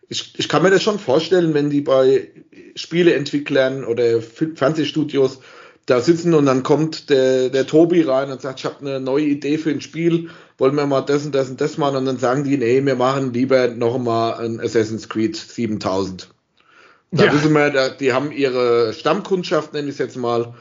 [0.08, 2.30] ich, ich kann mir das schon vorstellen, wenn die bei
[2.74, 5.40] Spieleentwicklern oder Fernsehstudios
[5.86, 9.24] da sitzen und dann kommt der, der Tobi rein und sagt, ich habe eine neue
[9.24, 12.18] Idee für ein Spiel, wollen wir mal das und das und das machen und dann
[12.18, 16.28] sagen die, nee, wir machen lieber noch mal ein Assassin's Creed 7000.
[17.10, 17.32] Da ja.
[17.32, 20.54] wissen wir, die haben ihre Stammkundschaft, nenne ich es jetzt mal,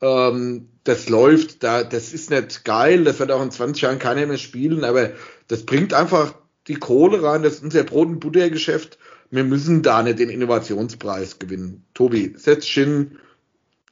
[0.00, 4.26] ähm, das läuft, da, das ist nicht geil, das wird auch in 20 Jahren keiner
[4.26, 5.10] mehr spielen, aber
[5.48, 6.34] das bringt einfach
[6.68, 8.98] die Kohle rein, das ist unser Brot- und Buttergeschäft.
[9.30, 11.84] Wir müssen da nicht den Innovationspreis gewinnen.
[11.94, 13.18] Tobi, setz hin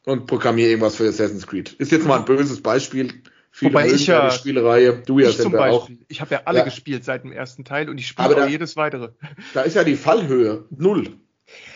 [0.05, 1.73] und programmier irgendwas für Assassin's Creed.
[1.73, 3.13] Ist jetzt mal ein böses Beispiel.
[3.51, 5.71] Viele Wobei ich ja die Spielereihe, du ja zum Beispiel.
[5.71, 5.89] auch.
[6.09, 6.65] Ich habe ja alle ja.
[6.65, 9.11] gespielt seit dem ersten Teil und ich spiele auch jedes weitere.
[9.55, 11.09] Da ist ja die Fallhöhe null.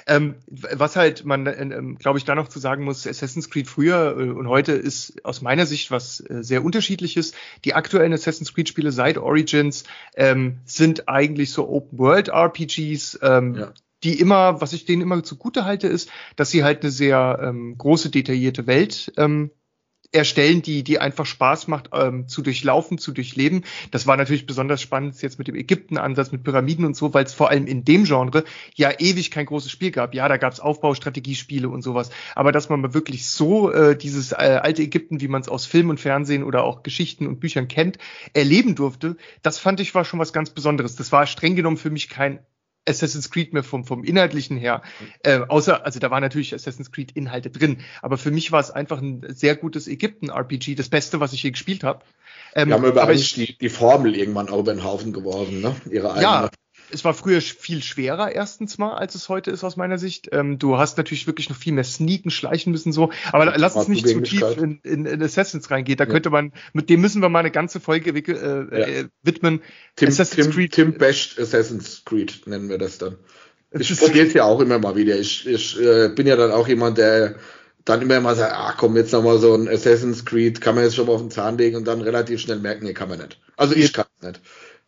[0.06, 3.68] Ähm, was halt man, äh, ähm, glaube ich, da noch zu sagen muss, Assassin's Creed
[3.68, 7.32] früher äh, und heute ist aus meiner Sicht was äh, sehr unterschiedliches.
[7.64, 9.84] Die aktuellen Assassin's Creed Spiele seit Origins
[10.16, 13.72] ähm, sind eigentlich so Open World RPGs, ähm, ja
[14.04, 17.76] die immer, was ich denen immer zugute halte, ist, dass sie halt eine sehr ähm,
[17.76, 19.50] große, detaillierte Welt ähm,
[20.10, 23.64] erstellen, die, die einfach Spaß macht ähm, zu durchlaufen, zu durchleben.
[23.90, 27.34] Das war natürlich besonders spannend jetzt mit dem Ägypten-Ansatz, mit Pyramiden und so, weil es
[27.34, 28.44] vor allem in dem Genre
[28.74, 30.14] ja ewig kein großes Spiel gab.
[30.14, 32.10] Ja, da gab es Aufbaustrategiespiele und sowas.
[32.34, 35.66] Aber dass man mal wirklich so äh, dieses äh, alte Ägypten, wie man es aus
[35.66, 37.98] Film und Fernsehen oder auch Geschichten und Büchern kennt,
[38.32, 40.96] erleben durfte, das fand ich war schon was ganz Besonderes.
[40.96, 42.40] Das war streng genommen für mich kein
[42.88, 44.82] Assassin's Creed mehr vom, vom Inhaltlichen her.
[45.22, 48.70] Äh, außer, also da waren natürlich Assassin's Creed Inhalte drin, aber für mich war es
[48.70, 52.04] einfach ein sehr gutes Ägypten-RPG, das Beste, was ich je gespielt habe.
[52.54, 55.76] Ähm, Wir haben aber ich, die, die Formel irgendwann auch über den Haufen geworfen, ne?
[55.90, 56.22] Ihre eigene.
[56.22, 56.50] Ja,
[56.90, 60.28] es war früher viel schwerer erstens mal, als es heute ist aus meiner Sicht.
[60.32, 63.10] Ähm, du hast natürlich wirklich noch viel mehr sneaken, schleichen müssen so.
[63.32, 65.96] Aber ja, lass uns nicht zu tief in, in, in Assassins reingehen.
[65.96, 66.10] Da ja.
[66.10, 68.86] könnte man, mit dem müssen wir mal eine ganze Folge äh, ja.
[68.86, 69.60] äh, widmen.
[69.96, 70.72] Tim, Assassin's Tim, Creed.
[70.72, 73.16] Tim basht Assassin's Creed nennen wir das dann.
[73.70, 75.18] Ich probiere es ja auch immer mal wieder.
[75.18, 77.36] Ich, ich äh, bin ja dann auch jemand, der
[77.84, 80.96] dann immer mal sagt, ah komm, jetzt nochmal so ein Assassin's Creed, kann man jetzt
[80.96, 83.38] schon mal auf den Zahn legen und dann relativ schnell merken, nee, kann man nicht.
[83.56, 84.40] Also ich kann es nicht.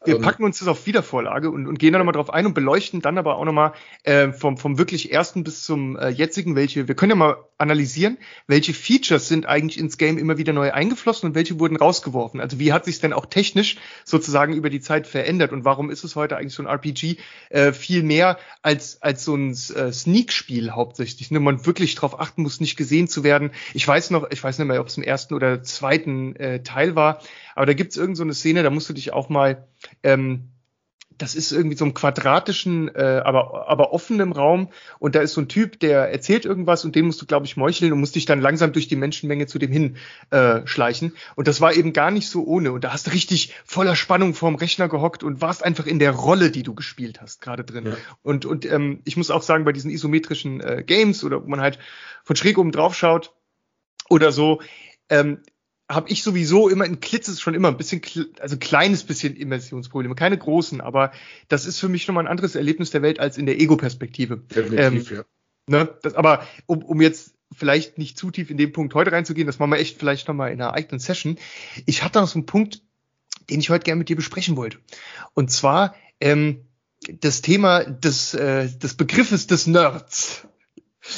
[0.05, 2.55] Wir ähm, packen uns das auf Wiedervorlage und, und gehen da nochmal drauf ein und
[2.55, 3.73] beleuchten dann aber auch nochmal
[4.05, 8.17] äh, vom, vom wirklich ersten bis zum äh, jetzigen, welche, wir können ja mal analysieren,
[8.47, 12.41] welche Features sind eigentlich ins Game immer wieder neu eingeflossen und welche wurden rausgeworfen.
[12.41, 16.03] Also wie hat sich denn auch technisch sozusagen über die Zeit verändert und warum ist
[16.03, 17.19] es heute eigentlich so ein RPG
[17.51, 21.41] äh, viel mehr als, als so ein äh, Sneak-Spiel hauptsächlich, ne?
[21.41, 23.51] man wirklich drauf achten muss, nicht gesehen zu werden.
[23.75, 26.97] Ich weiß noch, ich weiß nicht mehr, ob es im ersten oder zweiten äh, Teil
[26.97, 27.21] war,
[27.61, 29.69] aber da gibt's irgend so eine Szene, da musst du dich auch mal,
[30.03, 30.49] ähm,
[31.19, 35.43] das ist irgendwie so einem quadratischen, äh, aber, aber offenem Raum und da ist so
[35.43, 38.25] ein Typ, der erzählt irgendwas und den musst du, glaube ich, meucheln und musst dich
[38.25, 39.99] dann langsam durch die Menschenmenge zu dem hin
[40.31, 41.13] äh, schleichen.
[41.37, 42.73] Und das war eben gar nicht so ohne.
[42.73, 46.13] Und da hast du richtig voller Spannung vorm Rechner gehockt und warst einfach in der
[46.13, 47.89] Rolle, die du gespielt hast, gerade drin.
[47.89, 47.97] Ja.
[48.23, 51.61] Und, und ähm, ich muss auch sagen, bei diesen isometrischen äh, Games oder wo man
[51.61, 51.79] halt
[52.25, 53.35] von schräg oben drauf schaut
[54.09, 54.63] oder so,
[55.11, 55.41] ähm,
[55.91, 58.01] habe ich sowieso immer in Klitzes schon immer ein bisschen,
[58.39, 61.11] also kleines bisschen Immersionsprobleme, keine großen, aber
[61.49, 64.39] das ist für mich nochmal ein anderes Erlebnis der Welt als in der Ego-Perspektive.
[64.39, 65.25] Definitiv, ähm, ja.
[65.67, 69.49] Ne, das, aber um, um jetzt vielleicht nicht zu tief in den Punkt heute reinzugehen,
[69.49, 71.39] das machen wir echt vielleicht nochmal in einer eigenen Session.
[71.87, 72.83] Ich hatte noch so einen Punkt,
[73.51, 74.79] den ich heute gerne mit dir besprechen wollte.
[75.35, 76.69] Und zwar ähm,
[77.09, 80.47] das Thema des, äh, des Begriffes des Nerds.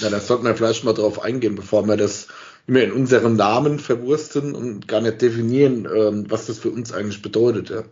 [0.01, 2.29] Ja, da sollten wir vielleicht mal drauf eingehen, bevor wir das
[2.67, 7.23] immer in unserem Namen verwursten und gar nicht definieren, ähm, was das für uns eigentlich
[7.23, 7.71] bedeutet.
[7.71, 7.83] Ja.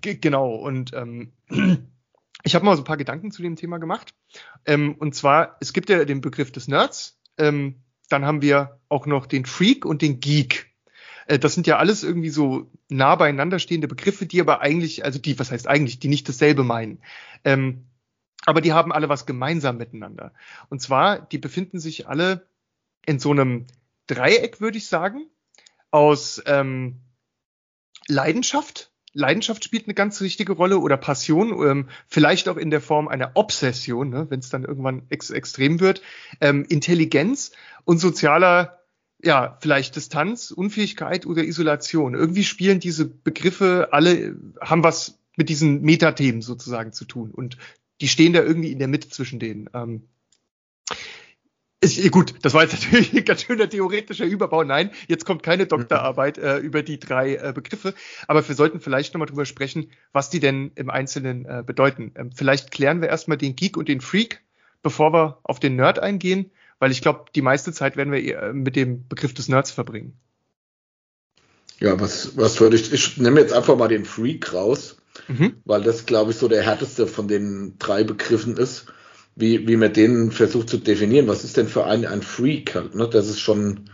[0.00, 1.32] Genau, und ähm,
[2.44, 4.14] ich habe mal so ein paar Gedanken zu dem Thema gemacht.
[4.64, 9.06] Ähm, und zwar, es gibt ja den Begriff des Nerds, ähm, dann haben wir auch
[9.06, 10.72] noch den Freak und den Geek.
[11.26, 15.18] Äh, das sind ja alles irgendwie so nah beieinander stehende Begriffe, die aber eigentlich, also
[15.18, 17.00] die, was heißt eigentlich, die nicht dasselbe meinen.
[17.44, 17.86] Ähm,
[18.44, 20.32] aber die haben alle was gemeinsam miteinander.
[20.68, 22.46] Und zwar, die befinden sich alle
[23.06, 23.66] in so einem
[24.06, 25.26] Dreieck, würde ich sagen,
[25.90, 27.00] aus ähm,
[28.08, 28.90] Leidenschaft.
[29.14, 33.32] Leidenschaft spielt eine ganz wichtige Rolle oder Passion, ähm, vielleicht auch in der Form einer
[33.34, 36.00] Obsession, ne, wenn es dann irgendwann ex extrem wird,
[36.40, 37.52] ähm, Intelligenz
[37.84, 38.82] und sozialer
[39.22, 42.14] ja, vielleicht Distanz, Unfähigkeit oder Isolation.
[42.14, 47.30] Irgendwie spielen diese Begriffe alle, haben was mit diesen Metathemen sozusagen zu tun.
[47.30, 47.56] Und
[48.00, 49.70] die stehen da irgendwie in der Mitte zwischen denen.
[49.74, 50.08] Ähm,
[51.82, 54.64] ist, gut, das war jetzt natürlich ein ganz schöner theoretischer Überbau.
[54.64, 57.94] Nein, jetzt kommt keine Doktorarbeit äh, über die drei äh, Begriffe,
[58.26, 62.12] aber wir sollten vielleicht nochmal drüber sprechen, was die denn im Einzelnen äh, bedeuten.
[62.16, 64.42] Ähm, vielleicht klären wir erstmal den Geek und den Freak,
[64.82, 66.50] bevor wir auf den Nerd eingehen
[66.82, 70.18] weil ich glaube, die meiste Zeit werden wir mit dem Begriff des Nerds verbringen.
[71.78, 74.96] Ja, was, was würde ich, ich nehme jetzt einfach mal den Freak raus,
[75.28, 75.62] mhm.
[75.64, 78.86] weil das, glaube ich, so der härteste von den drei Begriffen ist,
[79.36, 81.28] wie, wie man den versucht zu definieren.
[81.28, 83.08] Was ist denn für einen ein Freak halt, ne?
[83.08, 83.90] Das ist schon,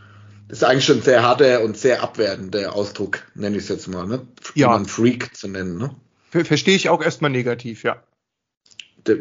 [0.48, 4.06] das ist eigentlich schon sehr harter und sehr abwertender Ausdruck, nenne ich es jetzt mal,
[4.06, 4.26] ne?
[4.54, 4.74] Ja.
[4.74, 5.94] Um Freak zu nennen, ne?
[6.30, 8.02] Verstehe ich auch erstmal negativ, ja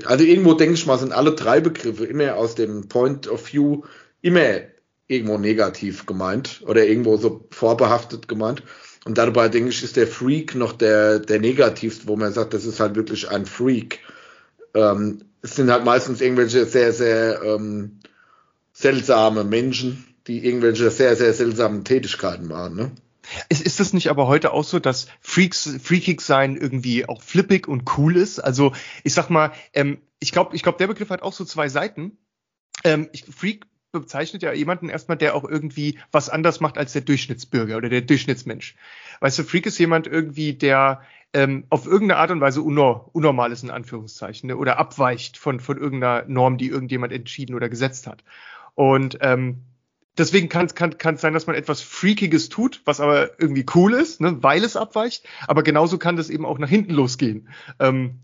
[0.06, 3.84] also irgendwo denke ich mal, sind alle drei Begriffe immer aus dem Point of View
[4.22, 4.62] immer
[5.08, 8.64] irgendwo negativ gemeint oder irgendwo so vorbehaftet gemeint.
[9.06, 12.66] Und dabei denke ich, ist der Freak noch der, der negativste, wo man sagt, das
[12.66, 14.00] ist halt wirklich ein Freak.
[14.74, 18.00] Ähm, es sind halt meistens irgendwelche sehr, sehr ähm,
[18.74, 22.76] seltsame Menschen, die irgendwelche sehr, sehr seltsamen Tätigkeiten machen.
[22.76, 22.92] Ne?
[23.50, 27.68] Ist, ist das nicht aber heute auch so, dass Freaks, Freakig sein irgendwie auch flippig
[27.68, 28.40] und cool ist?
[28.40, 28.74] Also
[29.04, 32.18] ich sag mal, ähm, ich glaube, ich glaube, der Begriff hat auch so zwei Seiten.
[32.84, 37.02] Ähm, ich, Freak bezeichnet ja jemanden erstmal, der auch irgendwie was anders macht als der
[37.02, 38.76] Durchschnittsbürger oder der Durchschnittsmensch.
[39.22, 41.02] Weißt du, Freak ist jemand irgendwie, der
[41.34, 44.58] ähm, auf irgendeine Art und Weise unor unnormal ist, in Anführungszeichen, ne?
[44.58, 48.24] oder abweicht von, von irgendeiner Norm, die irgendjemand entschieden oder gesetzt hat.
[48.76, 49.64] Und ähm,
[50.18, 53.94] deswegen kann es kann, kann sein, dass man etwas Freakiges tut, was aber irgendwie cool
[53.94, 55.26] ist, ne, weil es abweicht.
[55.48, 57.50] Aber genauso kann das eben auch nach hinten losgehen.
[57.80, 58.20] Ähm,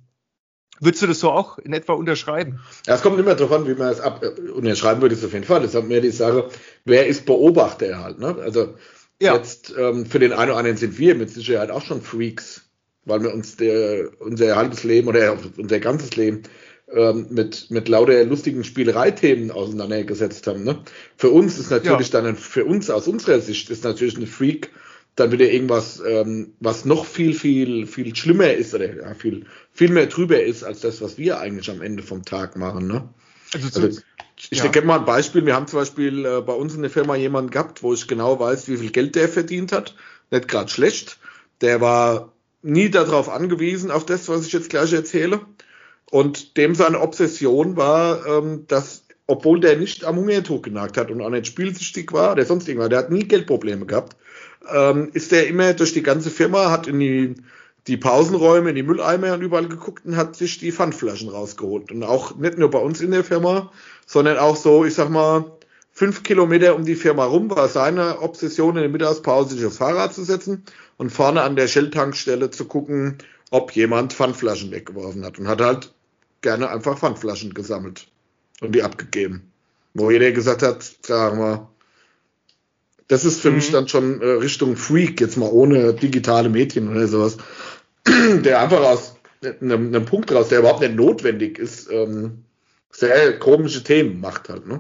[0.80, 2.60] Würdest du das so auch in etwa unterschreiben?
[2.88, 5.34] Ja, es kommt immer darauf an, wie man es ab äh, unterschreiben würde, es auf
[5.34, 5.62] jeden Fall.
[5.62, 6.50] Das hat mir die Sache,
[6.84, 8.36] wer ist Beobachter halt, ne?
[8.42, 8.76] Also
[9.22, 9.36] ja.
[9.36, 12.70] jetzt ähm, für den einen oder anderen sind wir mit Sicherheit auch schon Freaks,
[13.06, 16.44] weil wir uns der, unser halbes Leben oder unser ganzes Leben
[16.92, 20.64] ähm, mit, mit lauter lustigen Spielereithemen auseinandergesetzt haben.
[20.64, 20.84] Ne?
[21.18, 22.22] Für uns ist natürlich ja.
[22.22, 24.70] dann, für uns aus unserer Sicht ist natürlich ein Freak
[25.16, 29.90] dann wieder irgendwas, ähm, was noch viel, viel, viel schlimmer ist oder ja, viel, viel
[29.90, 32.88] mehr drüber ist als das, was wir eigentlich am Ende vom Tag machen.
[32.88, 33.08] Ne?
[33.54, 34.02] Also, also
[34.50, 34.68] ich ja.
[34.68, 35.46] gebe mal ein Beispiel.
[35.46, 38.40] Wir haben zum Beispiel äh, bei uns in der Firma jemanden gehabt, wo ich genau
[38.40, 39.96] weiß, wie viel Geld der verdient hat.
[40.32, 41.20] Nicht gerade schlecht.
[41.62, 42.34] Der war
[42.64, 45.42] nie darauf angewiesen, auf das, was ich jetzt gleich erzähle.
[46.10, 51.22] Und dem seine Obsession war, ähm, dass, obwohl der nicht am Hungertuch genagt hat und
[51.22, 54.16] auch nicht spielsüchtig war oder sonst irgendwas, der hat nie Geldprobleme gehabt,
[54.72, 57.36] ähm, ist der immer durch die ganze Firma, hat in die,
[57.88, 61.92] die Pausenräume, in die Mülleimer und überall geguckt und hat sich die Pfandflaschen rausgeholt.
[61.92, 63.72] Und auch nicht nur bei uns in der Firma,
[64.06, 65.46] sondern auch so, ich sag mal,
[65.94, 70.14] fünf Kilometer um die Firma rum war seine Obsession in der Mittagspause sich aufs Fahrrad
[70.14, 70.64] zu setzen
[70.98, 73.20] und vorne an der Shell-Tankstelle zu gucken,
[73.52, 75.94] ob jemand Pfandflaschen weggeworfen hat und hat halt
[76.42, 78.08] gerne einfach Pfandflaschen gesammelt
[78.62, 79.52] und die abgegeben.
[79.94, 81.70] Wo jeder gesagt hat, sagen wir,
[83.08, 83.58] das ist für mhm.
[83.58, 87.38] mich dann schon äh, Richtung Freak, jetzt mal ohne digitale Medien oder sowas,
[88.08, 92.44] der einfach aus einem, einem Punkt raus, der überhaupt nicht notwendig ist, ähm,
[92.90, 94.80] sehr komische Themen macht halt, ne?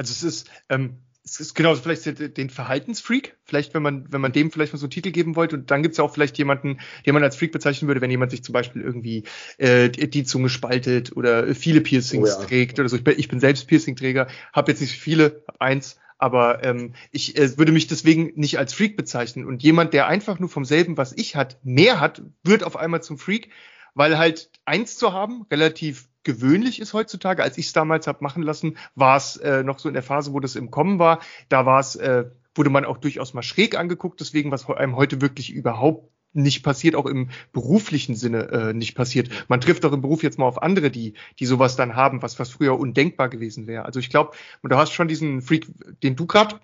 [0.00, 4.32] Also es ist, ähm, es ist genau vielleicht den Verhaltensfreak, vielleicht wenn man, wenn man
[4.32, 6.38] dem vielleicht mal so einen Titel geben wollte und dann gibt es ja auch vielleicht
[6.38, 9.24] jemanden, den man als Freak bezeichnen würde, wenn jemand sich zum Beispiel irgendwie
[9.58, 12.46] äh, die Zunge spaltet oder viele Piercings oh ja.
[12.46, 12.96] trägt oder so.
[12.96, 17.36] Ich bin, ich bin selbst Piercing-Träger, habe jetzt nicht viele, hab eins, aber ähm, ich
[17.36, 20.96] äh, würde mich deswegen nicht als Freak bezeichnen und jemand, der einfach nur vom selben,
[20.96, 23.50] was ich hat, mehr hat, wird auf einmal zum Freak,
[23.92, 27.42] weil halt eins zu haben relativ gewöhnlich ist heutzutage.
[27.42, 30.32] Als ich es damals habe machen lassen, war es äh, noch so in der Phase,
[30.32, 31.20] wo das im Kommen war.
[31.48, 34.20] Da war es, äh, wurde man auch durchaus mal schräg angeguckt.
[34.20, 39.30] Deswegen, was einem heute wirklich überhaupt nicht passiert, auch im beruflichen Sinne äh, nicht passiert.
[39.48, 42.38] Man trifft doch im Beruf jetzt mal auf andere, die, die sowas dann haben, was,
[42.38, 43.84] was früher undenkbar gewesen wäre.
[43.84, 45.66] Also ich glaube, du hast schon diesen Freak,
[46.02, 46.60] den du gerade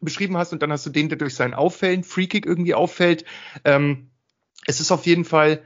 [0.00, 3.24] beschrieben hast, und dann hast du den, der durch seinen Auffällen, Freakig irgendwie auffällt.
[3.64, 4.10] Ähm,
[4.66, 5.62] es ist auf jeden Fall,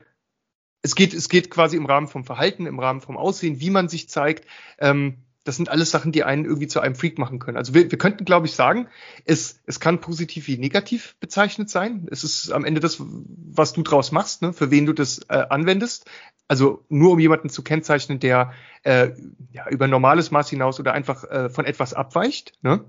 [0.82, 3.88] es geht, es geht quasi im Rahmen vom Verhalten, im Rahmen vom Aussehen, wie man
[3.88, 4.46] sich zeigt.
[4.78, 7.56] Ähm, das sind alles Sachen, die einen irgendwie zu einem Freak machen können.
[7.56, 8.86] Also wir, wir könnten, glaube ich, sagen,
[9.24, 12.06] es, es kann positiv wie negativ bezeichnet sein.
[12.10, 14.52] Es ist am Ende das, was du draus machst, ne?
[14.52, 16.08] für wen du das äh, anwendest.
[16.46, 18.52] Also nur um jemanden zu kennzeichnen, der
[18.82, 19.10] äh,
[19.52, 22.52] ja, über normales Maß hinaus oder einfach äh, von etwas abweicht.
[22.62, 22.84] Ne?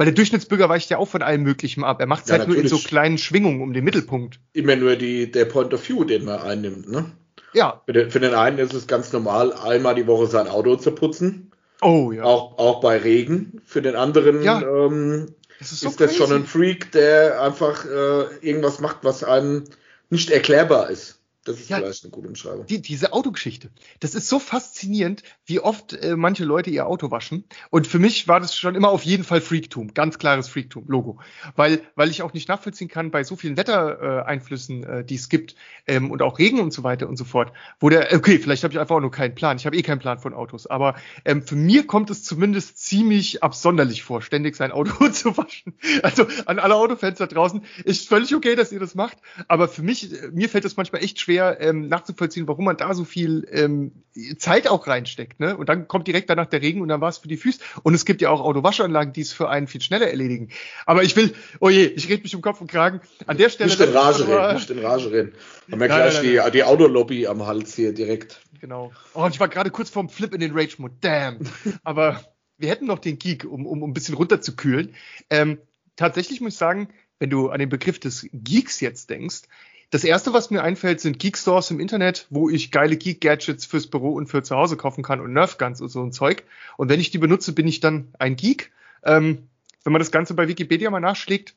[0.00, 2.00] Weil der Durchschnittsbürger weicht ja auch von allem Möglichen ab.
[2.00, 4.40] Er macht es ja, halt nur in so kleinen Schwingungen um den Mittelpunkt.
[4.54, 6.88] Immer nur die, der Point of View, den man einnimmt.
[6.88, 7.04] Ne?
[7.52, 7.82] Ja.
[7.84, 10.92] Für den, für den einen ist es ganz normal, einmal die Woche sein Auto zu
[10.92, 12.22] putzen Oh ja.
[12.22, 13.60] Auch, auch bei Regen.
[13.66, 14.62] Für den anderen ja.
[14.62, 19.22] ähm, das ist, so ist das schon ein Freak, der einfach äh, irgendwas macht, was
[19.22, 19.64] einem
[20.08, 21.19] nicht erklärbar ist.
[21.44, 22.66] Das ist ja, vielleicht eine gute Umschreibung.
[22.66, 23.70] Die, diese Autogeschichte.
[24.00, 27.44] Das ist so faszinierend, wie oft äh, manche Leute ihr Auto waschen.
[27.70, 29.94] Und für mich war das schon immer auf jeden Fall Freaktum.
[29.94, 31.18] Ganz klares Freaktum, Logo.
[31.56, 35.54] Weil, weil ich auch nicht nachvollziehen kann, bei so vielen Wettereinflüssen, äh, die es gibt,
[35.86, 38.74] ähm, und auch Regen und so weiter und so fort, wo der, okay, vielleicht habe
[38.74, 39.56] ich einfach auch nur keinen Plan.
[39.56, 40.66] Ich habe eh keinen Plan von Autos.
[40.66, 45.72] Aber ähm, für mir kommt es zumindest ziemlich absonderlich vor, ständig sein Auto zu waschen.
[46.02, 49.16] Also an alle Autofans da draußen, ist völlig okay, dass ihr das macht.
[49.48, 52.76] Aber für mich, äh, mir fällt es manchmal echt schwer, schwer ähm, nachzuvollziehen, warum man
[52.76, 53.92] da so viel ähm,
[54.38, 55.38] Zeit auch reinsteckt.
[55.38, 55.56] Ne?
[55.56, 57.60] Und dann kommt direkt danach der Regen und dann war es für die Füße.
[57.84, 60.48] Und es gibt ja auch Autowaschanlagen, die es für einen viel schneller erledigen.
[60.86, 63.00] Aber ich will, oh je, ich rede mich um Kopf und Kragen.
[63.26, 63.70] An der Stelle.
[63.70, 65.32] Nicht in Rage reden, nicht in Rage reden.
[65.70, 68.40] Haben wir gleich nein, nein, die, die Autolobby am Hals hier direkt.
[68.60, 68.92] Genau.
[69.14, 70.94] Oh, und ich war gerade kurz vorm Flip in den Rage-Mode.
[71.00, 71.38] Damn.
[71.84, 72.20] Aber
[72.58, 74.94] wir hätten noch den Geek, um, um, um ein bisschen runterzukühlen.
[75.30, 75.58] Ähm,
[75.94, 76.88] tatsächlich muss ich sagen,
[77.20, 79.42] wenn du an den Begriff des Geeks jetzt denkst,
[79.90, 84.12] das erste, was mir einfällt, sind Geek-Stores im Internet, wo ich geile Geek-Gadgets fürs Büro
[84.12, 86.44] und für zu Hause kaufen kann und Nerf-Guns und so ein Zeug.
[86.76, 88.70] Und wenn ich die benutze, bin ich dann ein Geek.
[89.04, 89.48] Ähm,
[89.82, 91.56] wenn man das Ganze bei Wikipedia mal nachschlägt,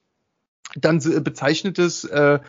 [0.76, 2.40] dann bezeichnet es äh,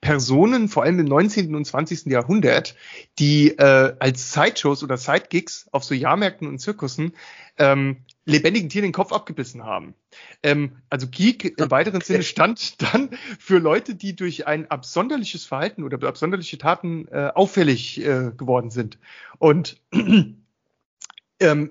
[0.00, 1.54] Personen, vor allem im 19.
[1.54, 2.06] und 20.
[2.06, 2.74] Jahrhundert,
[3.18, 7.14] die äh, als Sideshows oder Sidegigs auf so Jahrmärkten und Zirkussen
[7.58, 9.94] ähm, lebendigen Tieren den Kopf abgebissen haben.
[10.42, 15.84] Ähm, also Geek im weiteren Sinne stand dann für Leute, die durch ein absonderliches Verhalten
[15.84, 18.98] oder absonderliche Taten äh, auffällig äh, geworden sind.
[19.38, 19.80] Und
[21.40, 21.70] ähm,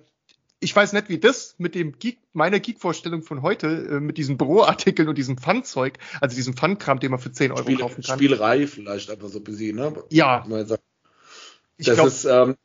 [0.59, 4.37] ich weiß nicht, wie das mit dem Geek, meiner Geek-Vorstellung von heute, äh, mit diesen
[4.37, 8.17] Büroartikeln und diesem Fun-Zeug, also diesem Fun-Kram, den man für 10 Euro Spiel, kaufen kann.
[8.17, 10.03] Spielerei vielleicht einfach so ein bisschen, ne?
[10.09, 10.45] Ja.
[10.47, 12.55] Das glaub, ist, ähm,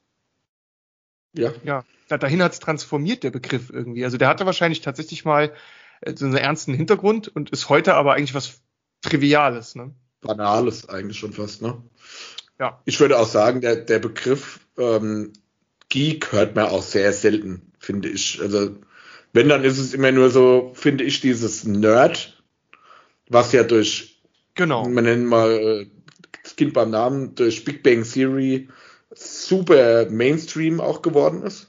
[1.34, 1.53] ja.
[1.64, 1.84] Ja,
[2.17, 4.05] dahin hat es transformiert, der Begriff irgendwie.
[4.05, 5.53] Also der hatte wahrscheinlich tatsächlich mal
[6.01, 8.61] äh, so einen ernsten Hintergrund und ist heute aber eigentlich was
[9.03, 9.95] Triviales, ne?
[10.21, 11.83] Banales eigentlich schon fast, ne?
[12.59, 12.81] Ja.
[12.87, 15.33] Ich würde auch sagen, der, der Begriff ähm,
[15.91, 18.41] Geek hört man auch sehr selten finde ich.
[18.41, 18.77] Also,
[19.33, 22.43] wenn, dann ist es immer nur so, finde ich, dieses Nerd,
[23.29, 24.21] was ja durch,
[24.55, 24.89] genau.
[24.89, 25.87] man nennt mal äh,
[26.43, 28.69] das Kind beim Namen, durch Big Bang Theory
[29.15, 31.68] super Mainstream auch geworden ist.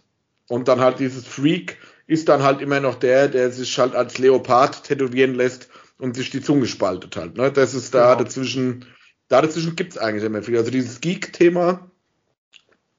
[0.50, 1.78] Und dann halt dieses Freak
[2.08, 5.70] ist dann halt immer noch der, der sich halt als Leopard tätowieren lässt
[6.00, 7.38] und sich die Zunge spaltet halt.
[7.38, 7.52] Ne?
[7.52, 8.24] Das ist da genau.
[8.24, 8.86] dazwischen,
[9.28, 10.58] da dazwischen gibt's eigentlich immer viel.
[10.58, 11.92] Also dieses Geek-Thema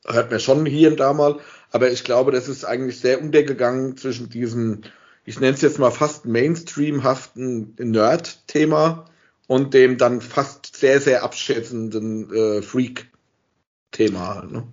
[0.06, 1.40] hört man schon hier und da mal,
[1.72, 4.82] aber ich glaube, das ist eigentlich sehr untergegangen zwischen diesem,
[5.24, 9.06] ich nenne es jetzt mal fast Mainstream-haften Nerd-Thema
[9.48, 14.46] und dem dann fast sehr, sehr abschätzenden äh, Freak-Thema.
[14.48, 14.68] Ne?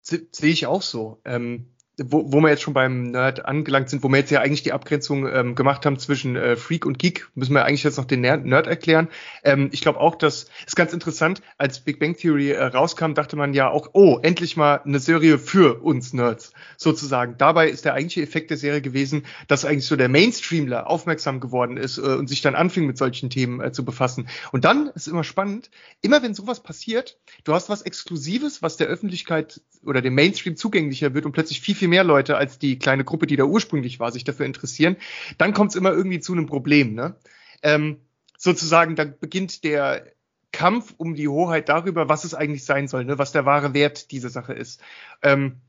[0.00, 1.20] Sehe ich auch so.
[1.26, 1.66] Ähm,
[1.98, 4.72] wo, wo wir jetzt schon beim Nerd angelangt sind, wo wir jetzt ja eigentlich die
[4.72, 8.20] Abgrenzung ähm, gemacht haben zwischen äh, Freak und Geek, müssen wir eigentlich jetzt noch den
[8.20, 9.08] Nerd erklären.
[9.44, 11.40] Ähm, ich glaube auch, das ist ganz interessant.
[11.56, 15.38] Als Big Bang Theory äh, rauskam, dachte man ja auch, oh, endlich mal eine Serie
[15.38, 17.36] für uns Nerds, sozusagen.
[17.38, 21.78] Dabei ist der eigentliche Effekt der Serie gewesen, dass eigentlich so der Mainstreamler aufmerksam geworden
[21.78, 24.28] ist äh, und sich dann anfing mit solchen Themen äh, zu befassen.
[24.52, 25.70] Und dann ist immer spannend,
[26.02, 31.14] immer wenn sowas passiert, du hast was Exklusives, was der Öffentlichkeit oder dem Mainstream zugänglicher
[31.14, 34.00] wird und plötzlich viel, viel viel mehr Leute als die kleine Gruppe, die da ursprünglich
[34.00, 34.96] war, sich dafür interessieren,
[35.38, 36.94] dann kommt es immer irgendwie zu einem Problem.
[36.94, 37.14] Ne?
[37.62, 38.00] Ähm,
[38.36, 40.04] sozusagen, da beginnt der
[40.50, 43.18] Kampf um die Hoheit darüber, was es eigentlich sein soll, ne?
[43.18, 44.80] was der wahre Wert dieser Sache ist.
[45.22, 45.60] Ähm,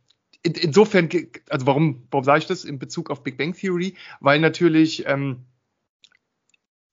[0.41, 1.07] in, insofern,
[1.49, 3.93] also warum, warum sage ich das in Bezug auf Big Bang Theory?
[4.19, 5.45] Weil natürlich ähm,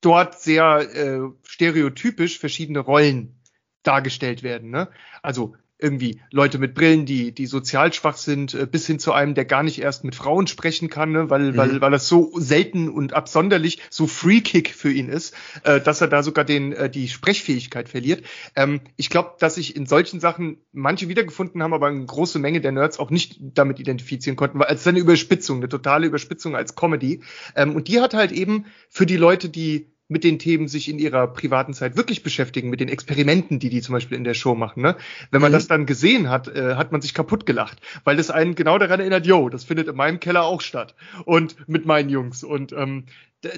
[0.02, 3.40] dort sehr äh, stereotypisch verschiedene Rollen
[3.84, 4.68] dargestellt werden.
[4.68, 4.88] Ne?
[5.22, 9.34] Also irgendwie Leute mit Brillen, die, die sozial schwach sind, äh, bis hin zu einem,
[9.34, 11.30] der gar nicht erst mit Frauen sprechen kann, ne?
[11.30, 11.56] weil, mhm.
[11.56, 16.08] weil, weil das so selten und absonderlich so Free-Kick für ihn ist, äh, dass er
[16.08, 18.24] da sogar den, äh, die Sprechfähigkeit verliert.
[18.56, 22.60] Ähm, ich glaube, dass sich in solchen Sachen manche wiedergefunden haben, aber eine große Menge
[22.60, 26.74] der Nerds auch nicht damit identifizieren konnten, weil es eine Überspitzung, eine totale Überspitzung als
[26.74, 27.20] Comedy.
[27.54, 30.98] Ähm, und die hat halt eben für die Leute, die mit den Themen sich in
[30.98, 34.54] ihrer privaten Zeit wirklich beschäftigen, mit den Experimenten, die die zum Beispiel in der Show
[34.54, 34.82] machen.
[34.82, 34.96] Ne?
[35.32, 35.56] Wenn man mhm.
[35.56, 39.00] das dann gesehen hat, äh, hat man sich kaputt gelacht, weil das einen genau daran
[39.00, 40.94] erinnert, yo, das findet in meinem Keller auch statt
[41.24, 43.06] und mit meinen Jungs und ähm,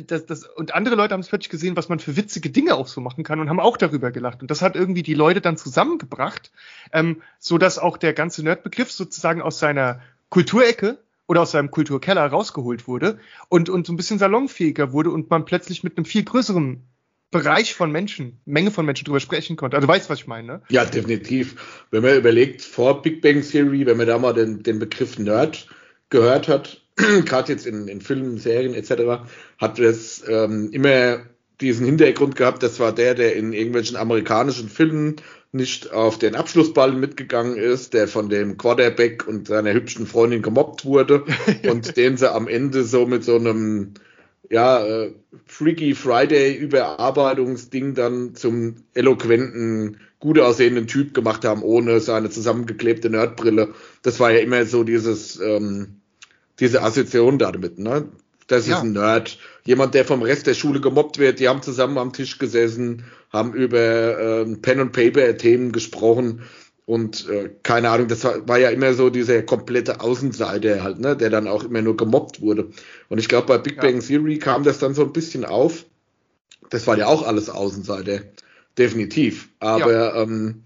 [0.06, 2.88] das, das, und andere Leute haben es plötzlich gesehen, was man für witzige Dinge auch
[2.88, 4.42] so machen kann und haben auch darüber gelacht.
[4.42, 6.50] Und das hat irgendwie die Leute dann zusammengebracht,
[6.92, 10.98] ähm, so dass auch der ganze Nerdbegriff sozusagen aus seiner Kulturecke
[11.28, 13.18] oder aus seinem Kulturkeller rausgeholt wurde
[13.48, 16.82] und, und so ein bisschen salonfähiger wurde und man plötzlich mit einem viel größeren
[17.30, 19.76] Bereich von Menschen, Menge von Menschen drüber sprechen konnte.
[19.76, 20.62] Also weißt, was ich meine, ne?
[20.68, 21.86] Ja, definitiv.
[21.90, 25.68] Wenn man überlegt, vor Big Bang Theory, wenn man da mal den, den Begriff Nerd
[26.08, 31.18] gehört hat, gerade jetzt in, in Filmen, Serien etc., hat das ähm, immer
[31.60, 35.16] diesen Hintergrund gehabt, das war der, der in irgendwelchen amerikanischen Filmen
[35.52, 40.84] nicht auf den Abschlussball mitgegangen ist, der von dem Quarterback und seiner hübschen Freundin gemobbt
[40.84, 41.24] wurde
[41.70, 43.94] und den sie am Ende so mit so einem
[44.50, 45.12] ja, äh,
[45.46, 53.74] Freaky Friday Überarbeitungsding dann zum eloquenten, gut aussehenden Typ gemacht haben, ohne seine zusammengeklebte Nerdbrille.
[54.02, 56.00] Das war ja immer so dieses, ähm,
[56.58, 58.08] diese Assoziation damit, ne?
[58.46, 58.76] Das ja.
[58.76, 59.38] ist ein Nerd.
[59.64, 61.40] Jemand, der vom Rest der Schule gemobbt wird.
[61.40, 66.42] Die haben zusammen am Tisch gesessen, haben über ähm, Pen und Paper Themen gesprochen
[66.86, 71.16] und äh, keine Ahnung, das war, war, ja immer so dieser komplette Außenseiter halt, ne,
[71.16, 72.70] der dann auch immer nur gemobbt wurde.
[73.08, 73.82] Und ich glaube, bei Big ja.
[73.82, 75.84] Bang Theory kam das dann so ein bisschen auf.
[76.70, 78.20] Das war ja auch alles Außenseiter,
[78.78, 79.48] definitiv.
[79.58, 80.22] Aber ja.
[80.22, 80.62] ähm,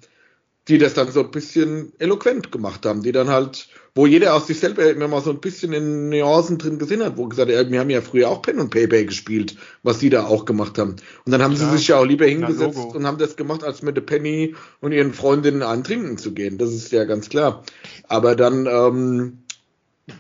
[0.71, 4.47] die das dann so ein bisschen eloquent gemacht haben, die dann halt, wo jeder aus
[4.47, 7.71] sich selber immer mal so ein bisschen in Nuancen drin gesehen hat, wo gesagt hat,
[7.73, 10.95] wir haben ja früher auch Pen und Paper gespielt, was die da auch gemacht haben.
[11.27, 11.73] Und dann haben Klar.
[11.73, 14.93] sie sich ja auch lieber hingesetzt und haben das gemacht, als mit der Penny und
[14.93, 16.57] ihren Freundinnen einen trinken zu gehen.
[16.57, 17.65] Das ist ja ganz klar.
[18.07, 19.39] Aber dann, ähm,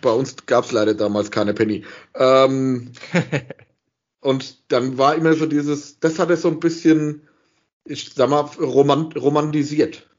[0.02, 1.84] bei uns gab es leider damals keine Penny.
[2.14, 2.90] Ähm,
[4.20, 7.22] und dann war immer so dieses, das hat er so ein bisschen,
[7.84, 10.09] ich sag mal, romantisiert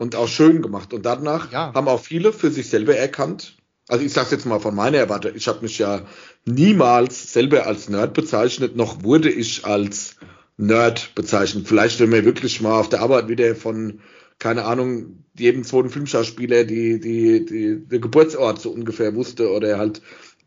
[0.00, 0.94] und auch schön gemacht.
[0.94, 1.74] Und danach ja.
[1.74, 3.58] haben auch viele für sich selber erkannt.
[3.86, 6.06] Also ich sage jetzt mal von meiner Erwartung, ich habe mich ja
[6.46, 10.16] niemals selber als Nerd bezeichnet, noch wurde ich als
[10.56, 11.68] Nerd bezeichnet.
[11.68, 14.00] Vielleicht, wenn wir wirklich mal auf der Arbeit wieder von,
[14.38, 20.00] keine Ahnung, jedem zweiten Filmschauspieler die, die, die, der Geburtsort so ungefähr wusste oder halt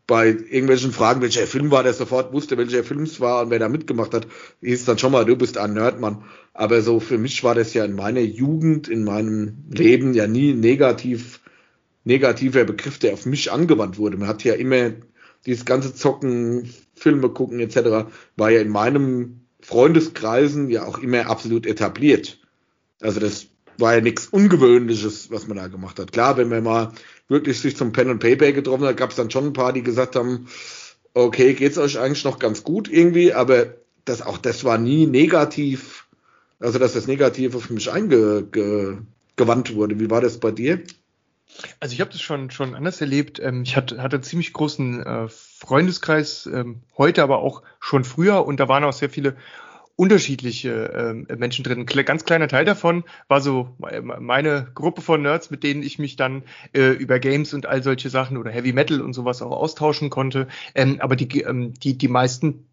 [0.06, 3.58] bei irgendwelchen Fragen, welcher Film war, der sofort wusste, welcher Film es war und wer
[3.58, 4.26] da mitgemacht hat,
[4.60, 6.24] hieß dann schon mal, du bist ein Nerdmann.
[6.52, 10.52] Aber so für mich war das ja in meiner Jugend, in meinem Leben ja nie
[10.52, 11.40] negativ,
[12.04, 14.18] negativer Begriff, der auf mich angewandt wurde.
[14.18, 14.92] Man hat ja immer
[15.46, 18.06] dieses ganze Zocken, Filme gucken etc.
[18.36, 22.38] war ja in meinem Freundeskreisen ja auch immer absolut etabliert.
[23.00, 23.46] Also das
[23.78, 26.12] war ja nichts Ungewöhnliches, was man da gemacht hat.
[26.12, 26.92] Klar, wenn man mal
[27.28, 29.82] wirklich sich zum Pen and Paper getroffen hat, gab es dann schon ein paar, die
[29.82, 30.46] gesagt haben,
[31.14, 36.06] okay, geht's euch eigentlich noch ganz gut irgendwie, aber das auch das war nie negativ,
[36.60, 40.00] also dass das Negative für mich eingewandt wurde.
[40.00, 40.82] Wie war das bei dir?
[41.78, 43.38] Also ich habe das schon schon anders erlebt.
[43.38, 48.44] Ähm, ich hatte, hatte einen ziemlich großen äh, Freundeskreis ähm, heute, aber auch schon früher
[48.44, 49.36] und da waren auch sehr viele
[49.96, 51.86] unterschiedliche äh, Menschen drin.
[51.88, 56.16] Ein ganz kleiner Teil davon war so meine Gruppe von Nerds, mit denen ich mich
[56.16, 56.42] dann
[56.72, 60.48] äh, über Games und all solche Sachen oder Heavy Metal und sowas auch austauschen konnte.
[60.74, 62.66] Ähm, aber die, ähm, die, die meisten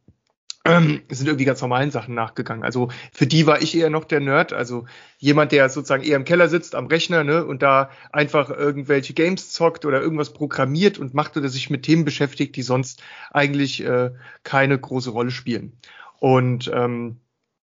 [0.64, 2.64] ähm, sind irgendwie ganz normalen Sachen nachgegangen.
[2.64, 4.86] Also für die war ich eher noch der Nerd, also
[5.18, 9.52] jemand, der sozusagen eher im Keller sitzt am Rechner ne, und da einfach irgendwelche Games
[9.52, 13.02] zockt oder irgendwas programmiert und macht oder sich mit Themen beschäftigt, die sonst
[13.32, 14.12] eigentlich äh,
[14.44, 15.74] keine große Rolle spielen.
[16.22, 17.20] Und ähm,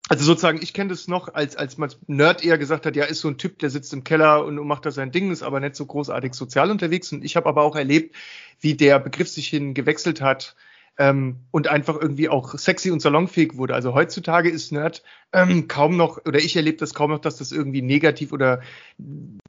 [0.09, 3.21] also sozusagen, ich kenne das noch, als, als man Nerd eher gesagt hat, ja, ist
[3.21, 5.75] so ein Typ, der sitzt im Keller und macht da sein Ding, ist aber nicht
[5.75, 7.11] so großartig sozial unterwegs.
[7.11, 8.15] Und ich habe aber auch erlebt,
[8.59, 10.55] wie der Begriff sich hin gewechselt hat,
[10.97, 13.73] ähm, und einfach irgendwie auch sexy und salonfähig wurde.
[13.73, 17.51] Also heutzutage ist Nerd ähm, kaum noch, oder ich erlebe das kaum noch, dass das
[17.51, 18.61] irgendwie negativ oder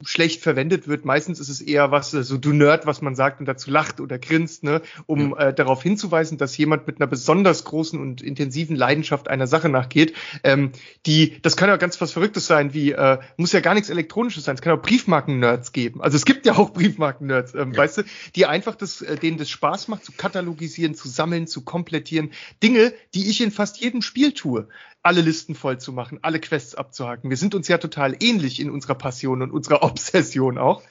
[0.03, 1.05] schlecht verwendet wird.
[1.05, 3.99] Meistens ist es eher was, so also du Nerd, was man sagt und dazu lacht
[3.99, 5.49] oder grinst, ne, um ja.
[5.49, 10.13] äh, darauf hinzuweisen, dass jemand mit einer besonders großen und intensiven Leidenschaft einer Sache nachgeht.
[10.43, 10.71] Ähm,
[11.05, 14.45] die, das kann ja ganz was Verrücktes sein, wie, äh, muss ja gar nichts Elektronisches
[14.45, 16.01] sein, es kann auch Briefmarken-Nerds geben.
[16.01, 17.77] Also es gibt ja auch Briefmarken-Nerds, ähm, ja.
[17.77, 18.03] weißt du,
[18.35, 22.31] die einfach das, äh, denen das Spaß macht, zu katalogisieren, zu sammeln sammeln, zu komplettieren.
[22.63, 24.67] Dinge, die ich in fast jedem Spiel tue.
[25.03, 27.29] Alle Listen voll zu machen, alle Quests abzuhaken.
[27.29, 30.81] Wir sind uns ja total ähnlich in unserer Passion und unserer Obsession auch.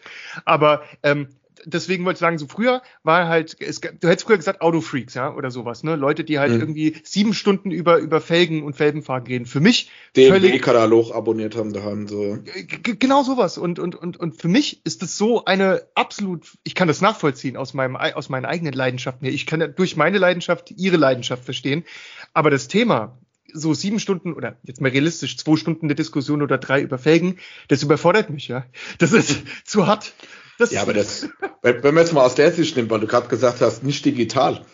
[0.44, 1.28] Aber ähm,
[1.64, 5.34] deswegen wollte ich sagen, so früher war halt, es, du hättest früher gesagt Autofreaks, ja,
[5.34, 5.96] oder sowas, ne?
[5.96, 6.60] Leute, die halt mhm.
[6.60, 9.46] irgendwie sieben Stunden über, über Felgen und Felgenfahren reden.
[9.46, 9.90] Für mich.
[10.16, 12.38] DMB-Katalog abonniert haben daheim, so.
[12.82, 13.58] Genau sowas.
[13.58, 17.56] Und, und, und, und für mich ist es so eine absolut, ich kann das nachvollziehen
[17.56, 19.34] aus meinem, aus meinen eigenen Leidenschaften her.
[19.34, 21.84] Ich kann durch meine Leidenschaft ihre Leidenschaft verstehen.
[22.32, 23.18] Aber das Thema,
[23.52, 27.38] so sieben Stunden oder jetzt mal realistisch zwei Stunden eine Diskussion oder drei über Felgen,
[27.68, 28.66] das überfordert mich, ja.
[28.98, 30.12] Das ist zu hart.
[30.58, 31.28] Das ja, aber das,
[31.62, 34.64] wenn man jetzt mal aus der Sicht nimmt, weil du gerade gesagt hast, nicht digital.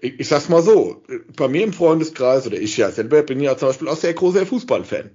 [0.00, 1.02] Ich, ich sag's mal so,
[1.36, 4.46] bei mir im Freundeskreis oder ich ja selber bin ja zum Beispiel auch sehr großer
[4.46, 5.10] Fußballfan.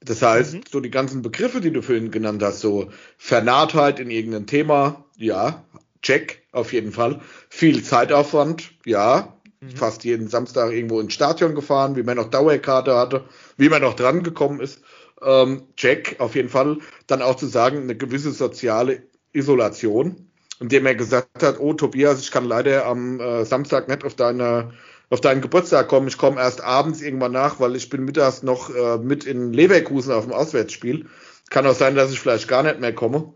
[0.00, 0.60] Das heißt, mhm.
[0.70, 5.64] so die ganzen Begriffe, die du vorhin genannt hast, so Vernahtheit in irgendeinem Thema, ja,
[6.02, 7.20] check, auf jeden Fall.
[7.48, 9.70] Viel Zeitaufwand, ja, mhm.
[9.70, 13.24] fast jeden Samstag irgendwo ins Stadion gefahren, wie man noch Dauerkarte hatte,
[13.56, 14.82] wie man noch dran gekommen ist.
[15.22, 16.78] Ähm, check, auf jeden Fall.
[17.06, 19.02] Dann auch zu sagen, eine gewisse soziale
[19.34, 20.30] Isolation,
[20.60, 24.72] indem er gesagt hat, oh Tobias, ich kann leider am äh, Samstag nicht auf deine
[25.10, 26.08] auf deinen Geburtstag kommen.
[26.08, 30.12] Ich komme erst abends irgendwann nach, weil ich bin mittags noch äh, mit in Leverkusen
[30.12, 31.06] auf dem Auswärtsspiel.
[31.50, 33.34] Kann auch sein, dass ich vielleicht gar nicht mehr komme.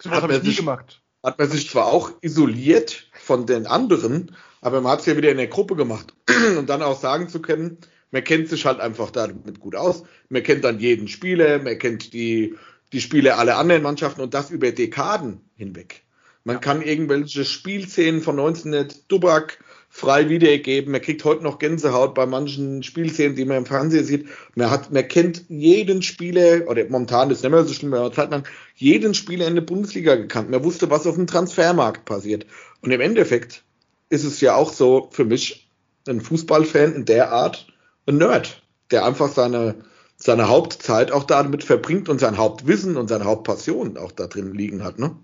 [0.00, 1.00] So was habe ich nie sich, gemacht.
[1.22, 5.30] Hat man sich zwar auch isoliert von den anderen, aber man hat es ja wieder
[5.30, 6.12] in der Gruppe gemacht.
[6.58, 7.78] Und dann auch sagen zu können,
[8.10, 10.02] man kennt sich halt einfach damit gut aus.
[10.28, 12.56] Man kennt dann jeden Spieler, man kennt die
[12.92, 16.02] die Spiele aller anderen Mannschaften und das über Dekaden hinweg.
[16.44, 18.86] Man kann irgendwelche Spielszenen von 19.
[19.08, 19.58] Dubak
[19.88, 20.92] frei wiedergeben.
[20.92, 24.28] Man kriegt heute noch Gänsehaut bei manchen Spielszenen, die man im Fernsehen sieht.
[24.54, 28.12] Man hat, man kennt jeden Spieler, oder momentan ist es nicht mehr so schlimm, aber
[28.12, 30.50] Zeit lang jeden Spieler in der Bundesliga gekannt.
[30.50, 32.46] Man wusste, was auf dem Transfermarkt passiert.
[32.82, 33.64] Und im Endeffekt
[34.08, 35.68] ist es ja auch so für mich
[36.06, 37.66] ein Fußballfan in der Art
[38.06, 39.74] ein Nerd, der einfach seine,
[40.16, 44.82] seine Hauptzeit auch damit verbringt und sein Hauptwissen und seine Hauptpassion auch da drin liegen
[44.82, 45.16] hat, ne?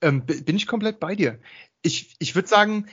[0.00, 1.40] Ähm, bin ich komplett bei dir.
[1.82, 2.86] Ich, ich würde sagen,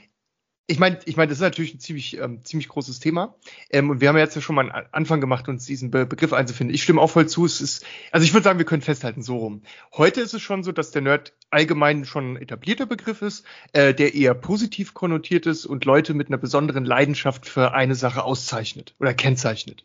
[0.68, 3.36] ich meine, ich meine, das ist natürlich ein ziemlich, ähm, ziemlich großes Thema.
[3.70, 6.06] Ähm, und wir haben ja jetzt ja schon mal einen Anfang gemacht, uns diesen Be
[6.08, 6.74] Begriff einzufinden.
[6.74, 7.46] Ich stimme auch voll zu.
[7.46, 9.62] Es ist, also ich würde sagen, wir können festhalten, so rum.
[9.94, 13.94] Heute ist es schon so, dass der Nerd allgemein schon ein etablierter Begriff ist, äh,
[13.94, 18.96] der eher positiv konnotiert ist und Leute mit einer besonderen Leidenschaft für eine Sache auszeichnet
[19.00, 19.84] oder kennzeichnet.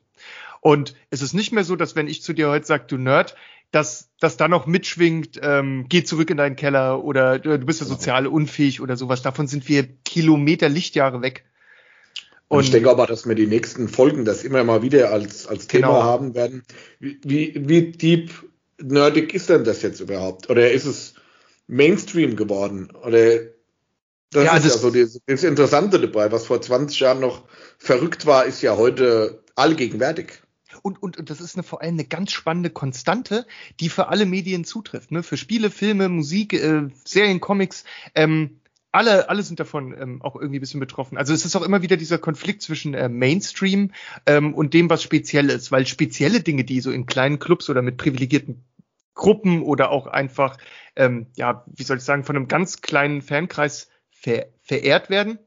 [0.63, 3.35] Und es ist nicht mehr so, dass wenn ich zu dir heute sage, du Nerd,
[3.71, 7.87] dass das da noch mitschwingt, ähm, geh zurück in deinen Keller oder du bist ja
[7.87, 9.23] sozial unfähig oder sowas.
[9.23, 11.45] Davon sind wir Kilometer Lichtjahre weg.
[12.49, 15.69] Und ich denke aber, dass wir die nächsten Folgen das immer mal wieder als, als
[15.69, 16.03] Thema genau.
[16.03, 16.65] haben werden.
[16.99, 18.33] Wie, wie, wie deep
[18.83, 20.51] nerdig ist denn das jetzt überhaupt?
[20.51, 21.15] Oder ist es
[21.69, 22.91] Mainstream geworden?
[23.05, 23.39] Oder
[24.33, 27.45] das ja, ist das, ja so das Interessante dabei, was vor 20 Jahren noch
[27.79, 30.43] verrückt war, ist ja heute allgegenwärtig
[30.83, 33.47] und, und, und das ist eine, vor allem eine ganz spannende Konstante,
[33.81, 35.13] die für alle Medien zutrifft.
[35.13, 35.23] Ne?
[35.23, 37.85] Für Spiele, Filme, Musik, äh, Serien, Comics.
[38.15, 38.61] Ähm,
[38.93, 41.17] alle, alle sind davon ähm, auch irgendwie ein bisschen betroffen.
[41.17, 43.93] Also es ist auch immer wieder dieser Konflikt zwischen äh, Mainstream
[44.27, 47.83] ähm, und dem, was speziell ist, weil spezielle Dinge, die so in kleinen Clubs oder
[47.83, 48.65] mit privilegierten
[49.15, 50.57] Gruppen oder auch einfach,
[50.97, 55.39] ähm, ja, wie soll ich sagen, von einem ganz kleinen Fankreis ver verehrt werden,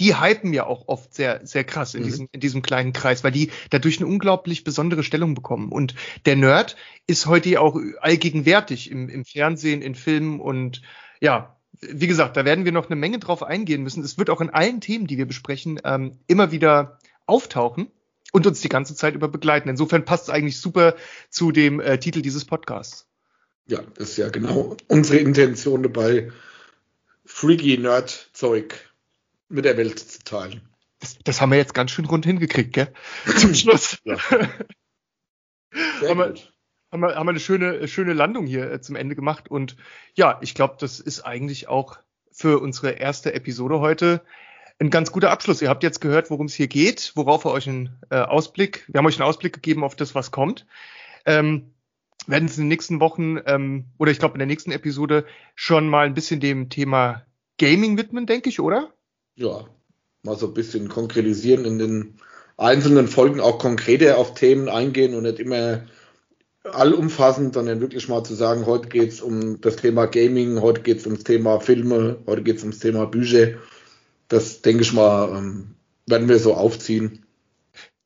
[0.00, 2.06] die hypen ja auch oft sehr, sehr krass in, mhm.
[2.06, 5.70] diesem, in diesem kleinen Kreis, weil die dadurch eine unglaublich besondere Stellung bekommen.
[5.70, 5.94] Und
[6.26, 6.76] der Nerd
[7.06, 10.82] ist heute auch allgegenwärtig im, im Fernsehen, in Filmen und
[11.20, 14.02] ja, wie gesagt, da werden wir noch eine Menge drauf eingehen müssen.
[14.02, 17.88] Es wird auch in allen Themen, die wir besprechen, ähm, immer wieder auftauchen
[18.32, 19.68] und uns die ganze Zeit über begleiten.
[19.68, 20.96] Insofern passt es eigentlich super
[21.30, 23.06] zu dem äh, Titel dieses Podcasts.
[23.66, 26.32] Ja, das ist ja genau unsere Intention dabei,
[27.26, 28.74] Freaky Nerd-Zeug
[29.48, 30.62] mit der Welt zu teilen.
[31.00, 32.92] Das, das haben wir jetzt ganz schön rund hingekriegt, gell?
[33.36, 33.98] Zum Schluss.
[34.04, 34.16] Ja.
[34.30, 36.34] haben, wir,
[36.92, 39.50] haben, wir, haben wir eine schöne, schöne Landung hier äh, zum Ende gemacht.
[39.50, 39.76] Und
[40.14, 41.98] ja, ich glaube, das ist eigentlich auch
[42.32, 44.22] für unsere erste Episode heute
[44.78, 45.62] ein ganz guter Abschluss.
[45.62, 48.98] Ihr habt jetzt gehört, worum es hier geht, worauf wir euch einen äh, Ausblick, wir
[48.98, 50.66] haben euch einen Ausblick gegeben auf das, was kommt.
[51.26, 51.74] Ähm,
[52.26, 55.24] werden es in den nächsten Wochen ähm, oder ich glaube in der nächsten Episode
[55.54, 57.26] schon mal ein bisschen dem Thema
[57.58, 58.92] Gaming widmen, denke ich, oder?
[59.38, 59.64] Ja,
[60.24, 62.14] mal so ein bisschen konkretisieren in den
[62.56, 65.82] einzelnen Folgen auch konkreter auf Themen eingehen und nicht immer
[66.64, 70.98] allumfassend, sondern wirklich mal zu sagen, heute geht es um das Thema Gaming, heute geht
[70.98, 73.54] es ums Thema Filme, heute geht es ums Thema Bücher.
[74.26, 75.76] Das denke ich mal, ähm,
[76.06, 77.24] werden wir so aufziehen.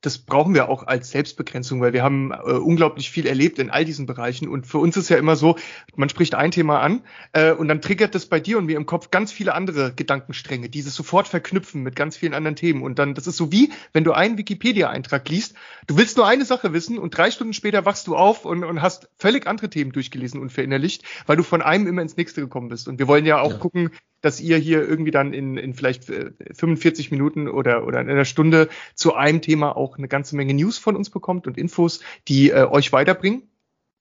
[0.02, 3.84] Das brauchen wir auch als Selbstbegrenzung, weil wir haben äh, unglaublich viel erlebt in all
[3.84, 4.48] diesen Bereichen.
[4.48, 5.56] Und für uns ist ja immer so,
[5.94, 8.84] man spricht ein Thema an äh, und dann triggert das bei dir und mir im
[8.84, 12.82] Kopf ganz viele andere Gedankenstränge, die sich sofort verknüpfen mit ganz vielen anderen Themen.
[12.82, 15.54] Und dann, das ist so wie, wenn du einen Wikipedia-Eintrag liest,
[15.86, 18.82] du willst nur eine Sache wissen und drei Stunden später wachst du auf und, und
[18.82, 22.68] hast völlig andere Themen durchgelesen und verinnerlicht, weil du von einem immer ins nächste gekommen
[22.68, 22.88] bist.
[22.88, 23.58] Und wir wollen ja auch ja.
[23.58, 23.90] gucken,
[24.22, 28.24] dass ihr hier irgendwie dann in, in vielleicht 45 äh, Minuten oder, oder in einer
[28.24, 32.50] Stunde zu einem Thema auch eine ganze Menge News von uns bekommt und Infos, die
[32.50, 33.42] äh, euch weiterbringen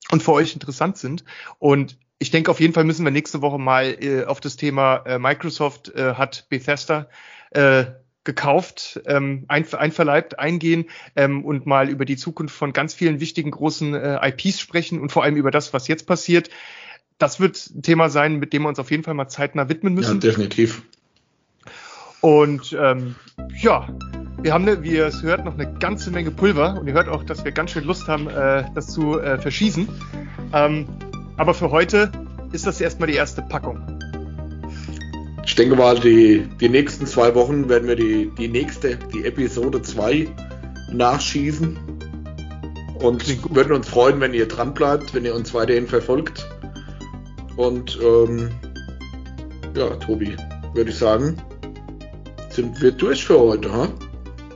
[0.09, 1.26] und für euch interessant sind.
[1.59, 4.97] Und ich denke, auf jeden Fall müssen wir nächste Woche mal äh, auf das Thema
[5.05, 7.09] äh, Microsoft äh, hat Bethesda
[7.49, 7.86] äh,
[8.24, 13.49] gekauft, ähm, ein, einverleibt, eingehen ähm, und mal über die Zukunft von ganz vielen wichtigen
[13.49, 16.51] großen äh, IPs sprechen und vor allem über das, was jetzt passiert
[17.22, 19.93] das wird ein Thema sein, mit dem wir uns auf jeden Fall mal zeitnah widmen
[19.93, 20.15] müssen.
[20.15, 20.82] Ja, definitiv.
[22.22, 23.15] Und ähm,
[23.61, 23.88] ja,
[24.41, 27.09] wir haben, ne, wie ihr es hört, noch eine ganze Menge Pulver und ihr hört
[27.09, 29.88] auch, dass wir ganz schön Lust haben, äh, das zu äh, verschießen.
[30.53, 30.88] Ähm,
[31.38, 32.11] aber für heute
[32.51, 33.80] ist das erstmal die erste Packung.
[35.45, 39.82] Ich denke mal, die, die nächsten zwei Wochen werden wir die, die nächste, die Episode
[39.82, 40.28] 2
[40.91, 41.78] nachschießen.
[42.99, 46.47] Und würden uns freuen, wenn ihr dran bleibt, wenn ihr uns weiterhin verfolgt.
[47.57, 48.49] Und ähm,
[49.75, 50.35] ja, Tobi,
[50.73, 51.37] würde ich sagen,
[52.49, 53.87] sind wir durch für heute, ha?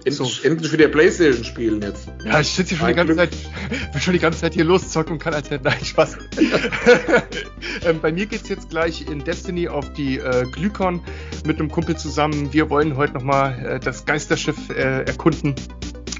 [0.05, 0.29] End, so.
[0.43, 2.07] Endlich wieder Playstation spielen jetzt.
[2.23, 3.31] Ja, ich sitze hier schon die ganze Glück.
[3.31, 6.17] Zeit, bin schon die ganze Zeit hier loszocken und kann als halt nein, Spaß.
[7.85, 11.01] ähm, bei mir geht's jetzt gleich in Destiny auf die äh, Glykon
[11.45, 12.53] mit einem Kumpel zusammen.
[12.53, 15.55] Wir wollen heute nochmal äh, das Geisterschiff äh, erkunden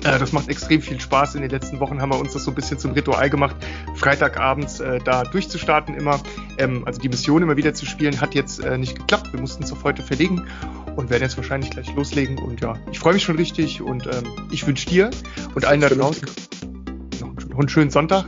[0.06, 1.36] äh, das macht extrem viel Spaß.
[1.36, 3.56] In den letzten Wochen haben wir uns das so ein bisschen zum Ritual gemacht,
[3.95, 6.20] Freitagabends äh, da durchzustarten immer.
[6.58, 9.34] Ähm, also die Mission immer wieder zu spielen, hat jetzt äh, nicht geklappt.
[9.34, 10.45] Wir mussten es auf heute verlegen
[10.95, 12.38] und werden jetzt wahrscheinlich gleich loslegen.
[12.38, 15.10] Und ja, ich freue mich schon richtig und ähm, ich wünsche dir
[15.53, 16.28] und allen da draußen
[17.56, 18.26] noch einen schönen Sonntag.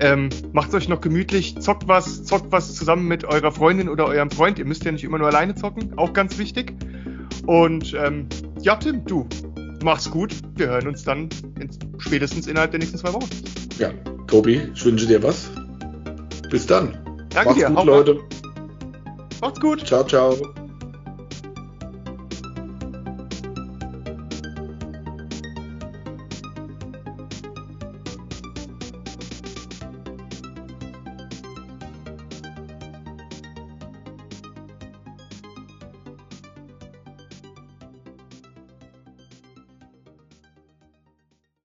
[0.00, 4.30] Ähm, macht euch noch gemütlich, zockt was, zockt was zusammen mit eurer Freundin oder eurem
[4.30, 4.58] Freund.
[4.58, 6.72] Ihr müsst ja nicht immer nur alleine zocken, auch ganz wichtig.
[7.46, 8.26] Und ähm,
[8.60, 9.28] ja, Tim, du,
[9.84, 10.34] mach's gut.
[10.56, 11.28] Wir hören uns dann
[11.60, 13.28] in, spätestens innerhalb der nächsten zwei Wochen.
[13.78, 13.90] Ja,
[14.26, 15.50] Tobi, ich wünsche dir was.
[16.50, 16.98] Bis dann.
[17.30, 17.70] Danke Macht's dir.
[17.70, 18.20] Gut, Leute.
[19.40, 19.86] Macht's gut.
[19.86, 20.36] Ciao, ciao.